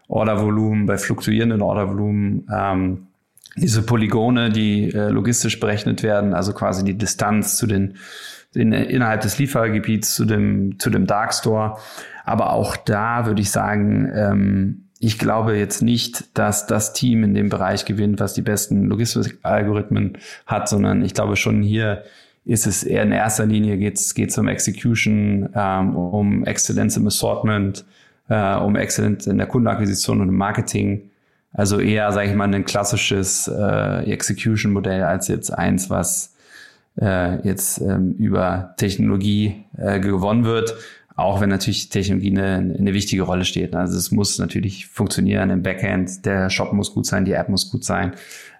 [0.07, 2.47] Ordervolumen, bei fluktuierenden Ordervolumen.
[2.51, 3.07] Ähm,
[3.55, 7.97] diese Polygone, die äh, logistisch berechnet werden, also quasi die Distanz zu den
[8.55, 11.77] in, innerhalb des Liefergebiets zu dem zu dem Darkstore
[12.23, 17.33] aber auch da würde ich sagen, ähm, ich glaube jetzt nicht, dass das Team in
[17.33, 22.03] dem Bereich gewinnt, was die besten Logistikalgorithmen hat, sondern ich glaube schon hier
[22.45, 27.85] ist es eher in erster Linie geht es um Execution, ähm, um Exzellenz im Assortment,
[28.29, 31.09] äh, um Exzellenz in der Kundenakquisition und im Marketing.
[31.53, 36.32] Also eher, sage ich mal, ein klassisches äh, Execution-Modell als jetzt eins, was
[36.99, 40.75] äh, jetzt ähm, über Technologie äh, gewonnen wird.
[41.15, 43.75] Auch wenn natürlich Technologie eine, eine wichtige Rolle steht.
[43.75, 47.71] Also es muss natürlich funktionieren im Backend, der Shop muss gut sein, die App muss
[47.71, 48.13] gut sein.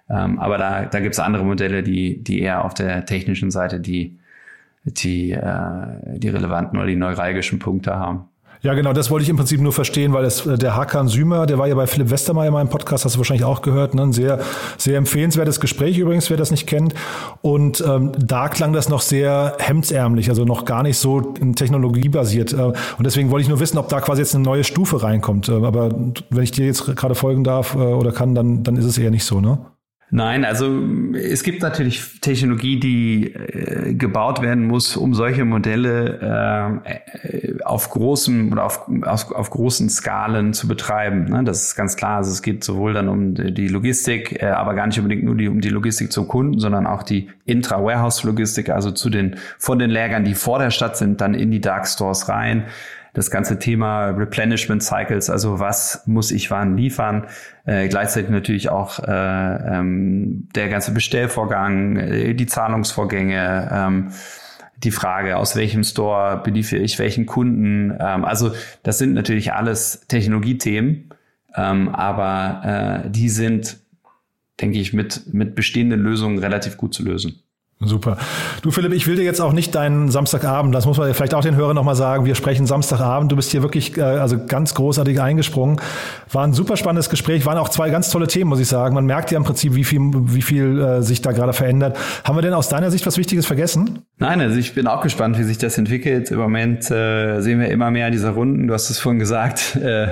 [0.08, 3.80] Ähm, aber da, da gibt es andere Modelle, die, die eher auf der technischen Seite
[3.80, 4.18] die,
[4.84, 8.28] die, äh, die relevanten oder die neuralgischen Punkte haben.
[8.64, 11.44] Ja, genau, das wollte ich im Prinzip nur verstehen, weil es, äh, der Hakan Sümer,
[11.44, 14.04] der war ja bei Philipp Westermeier in meinem Podcast, hast du wahrscheinlich auch gehört, ne?
[14.04, 14.40] ein sehr,
[14.78, 16.94] sehr empfehlenswertes Gespräch übrigens, wer das nicht kennt.
[17.42, 22.54] Und ähm, da klang das noch sehr hemdsärmlich, also noch gar nicht so technologiebasiert.
[22.54, 25.50] Äh, und deswegen wollte ich nur wissen, ob da quasi jetzt eine neue Stufe reinkommt.
[25.50, 25.90] Äh, aber
[26.30, 29.24] wenn ich dir jetzt gerade folgen darf oder kann, dann, dann ist es eher nicht
[29.24, 29.58] so, ne?
[30.10, 30.80] Nein, also
[31.14, 36.80] es gibt natürlich Technologie, die äh, gebaut werden muss, um solche Modelle
[37.24, 41.24] äh, auf großen oder auf, auf, auf großen Skalen zu betreiben.
[41.24, 41.42] Ne?
[41.42, 42.18] Das ist ganz klar.
[42.18, 45.48] Also es geht sowohl dann um die Logistik, äh, aber gar nicht unbedingt nur die,
[45.48, 50.24] um die Logistik zum Kunden, sondern auch die Intra-Warehouse-Logistik, also zu den von den Lägern,
[50.24, 52.64] die vor der Stadt sind, dann in die Dark Stores rein
[53.14, 57.26] das ganze Thema Replenishment Cycles, also was muss ich wann liefern,
[57.64, 64.10] äh, gleichzeitig natürlich auch äh, ähm, der ganze Bestellvorgang, äh, die Zahlungsvorgänge, ähm,
[64.78, 67.96] die Frage, aus welchem Store beliefere ich welchen Kunden.
[67.98, 68.52] Ähm, also
[68.82, 71.10] das sind natürlich alles Technologiethemen,
[71.56, 73.78] ähm, aber äh, die sind,
[74.60, 77.44] denke ich, mit, mit bestehenden Lösungen relativ gut zu lösen.
[77.80, 78.16] Super.
[78.62, 81.42] Du Philipp, ich will dir jetzt auch nicht deinen Samstagabend, das muss man vielleicht auch
[81.42, 85.20] den Hörern nochmal sagen, wir sprechen Samstagabend, du bist hier wirklich äh, also ganz großartig
[85.20, 85.80] eingesprungen.
[86.30, 88.94] War ein super spannendes Gespräch, waren auch zwei ganz tolle Themen, muss ich sagen.
[88.94, 91.98] Man merkt ja im Prinzip, wie viel, wie viel äh, sich da gerade verändert.
[92.22, 94.00] Haben wir denn aus deiner Sicht was Wichtiges vergessen?
[94.18, 96.30] Nein, also ich bin auch gespannt, wie sich das entwickelt.
[96.30, 100.08] Im Moment äh, sehen wir immer mehr dieser Runden, du hast es vorhin gesagt, äh,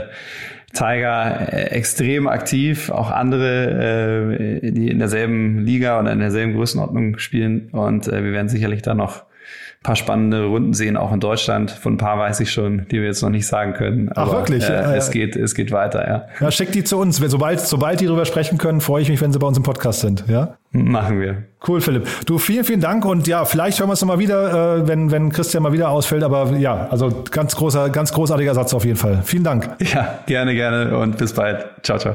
[0.73, 7.19] Tiger äh, extrem aktiv, auch andere, äh, die in derselben Liga oder in derselben Größenordnung
[7.19, 7.69] spielen.
[7.73, 9.25] Und äh, wir werden sicherlich da noch
[9.83, 11.71] paar spannende Runden sehen, auch in Deutschland.
[11.71, 14.11] Von ein paar weiß ich schon, die wir jetzt noch nicht sagen können.
[14.13, 14.69] Aber, Ach wirklich?
[14.69, 16.27] Äh, es geht, es geht weiter, ja.
[16.41, 17.17] Ja, schickt die zu uns.
[17.17, 20.01] Sobald, sobald die darüber sprechen können, freue ich mich, wenn sie bei uns im Podcast
[20.01, 20.57] sind, ja?
[20.71, 21.45] Machen wir.
[21.67, 22.07] Cool, Philipp.
[22.27, 25.31] Du, vielen, vielen Dank und ja, vielleicht hören wir es nochmal wieder, äh, wenn, wenn
[25.31, 29.21] Christian mal wieder ausfällt, aber ja, also ganz großer, ganz großartiger Satz auf jeden Fall.
[29.25, 29.69] Vielen Dank.
[29.93, 31.67] Ja, gerne, gerne und bis bald.
[31.83, 32.15] Ciao, ciao.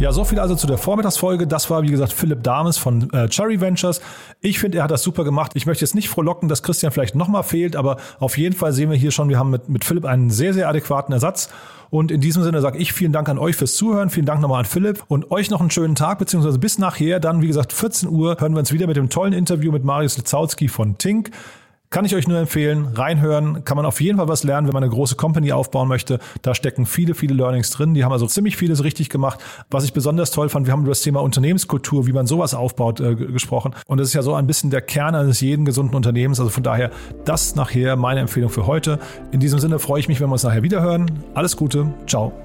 [0.00, 1.46] Ja, so viel also zu der Vormittagsfolge.
[1.46, 4.00] Das war, wie gesagt, Philipp Dames von äh, Cherry Ventures.
[4.40, 5.52] Ich finde, er hat das super gemacht.
[5.54, 8.90] Ich möchte jetzt nicht frohlocken, dass Christian vielleicht nochmal fehlt, aber auf jeden Fall sehen
[8.90, 11.48] wir hier schon, wir haben mit, mit Philipp einen sehr, sehr adäquaten Ersatz.
[11.90, 14.10] Und in diesem Sinne sage ich vielen Dank an euch fürs Zuhören.
[14.10, 17.20] Vielen Dank nochmal an Philipp und euch noch einen schönen Tag, beziehungsweise bis nachher.
[17.20, 20.18] Dann, wie gesagt, 14 Uhr hören wir uns wieder mit dem tollen Interview mit Marius
[20.18, 21.30] Lizauski von Tink.
[21.94, 24.82] Kann ich euch nur empfehlen, reinhören, kann man auf jeden Fall was lernen, wenn man
[24.82, 26.18] eine große Company aufbauen möchte.
[26.42, 27.94] Da stecken viele, viele Learnings drin.
[27.94, 29.38] Die haben also ziemlich vieles richtig gemacht.
[29.70, 32.98] Was ich besonders toll fand, wir haben über das Thema Unternehmenskultur, wie man sowas aufbaut,
[32.98, 33.76] äh, gesprochen.
[33.86, 36.40] Und das ist ja so ein bisschen der Kern eines jeden gesunden Unternehmens.
[36.40, 36.90] Also von daher,
[37.24, 38.98] das nachher meine Empfehlung für heute.
[39.30, 41.08] In diesem Sinne freue ich mich, wenn wir uns nachher wieder hören.
[41.34, 41.94] Alles Gute.
[42.08, 42.43] Ciao.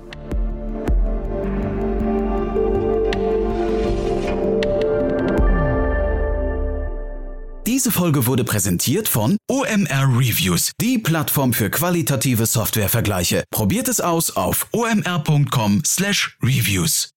[7.79, 13.45] Diese Folge wurde präsentiert von OMR Reviews, die Plattform für qualitative Softwarevergleiche.
[13.51, 17.11] Probiert es aus auf omr.com/reviews.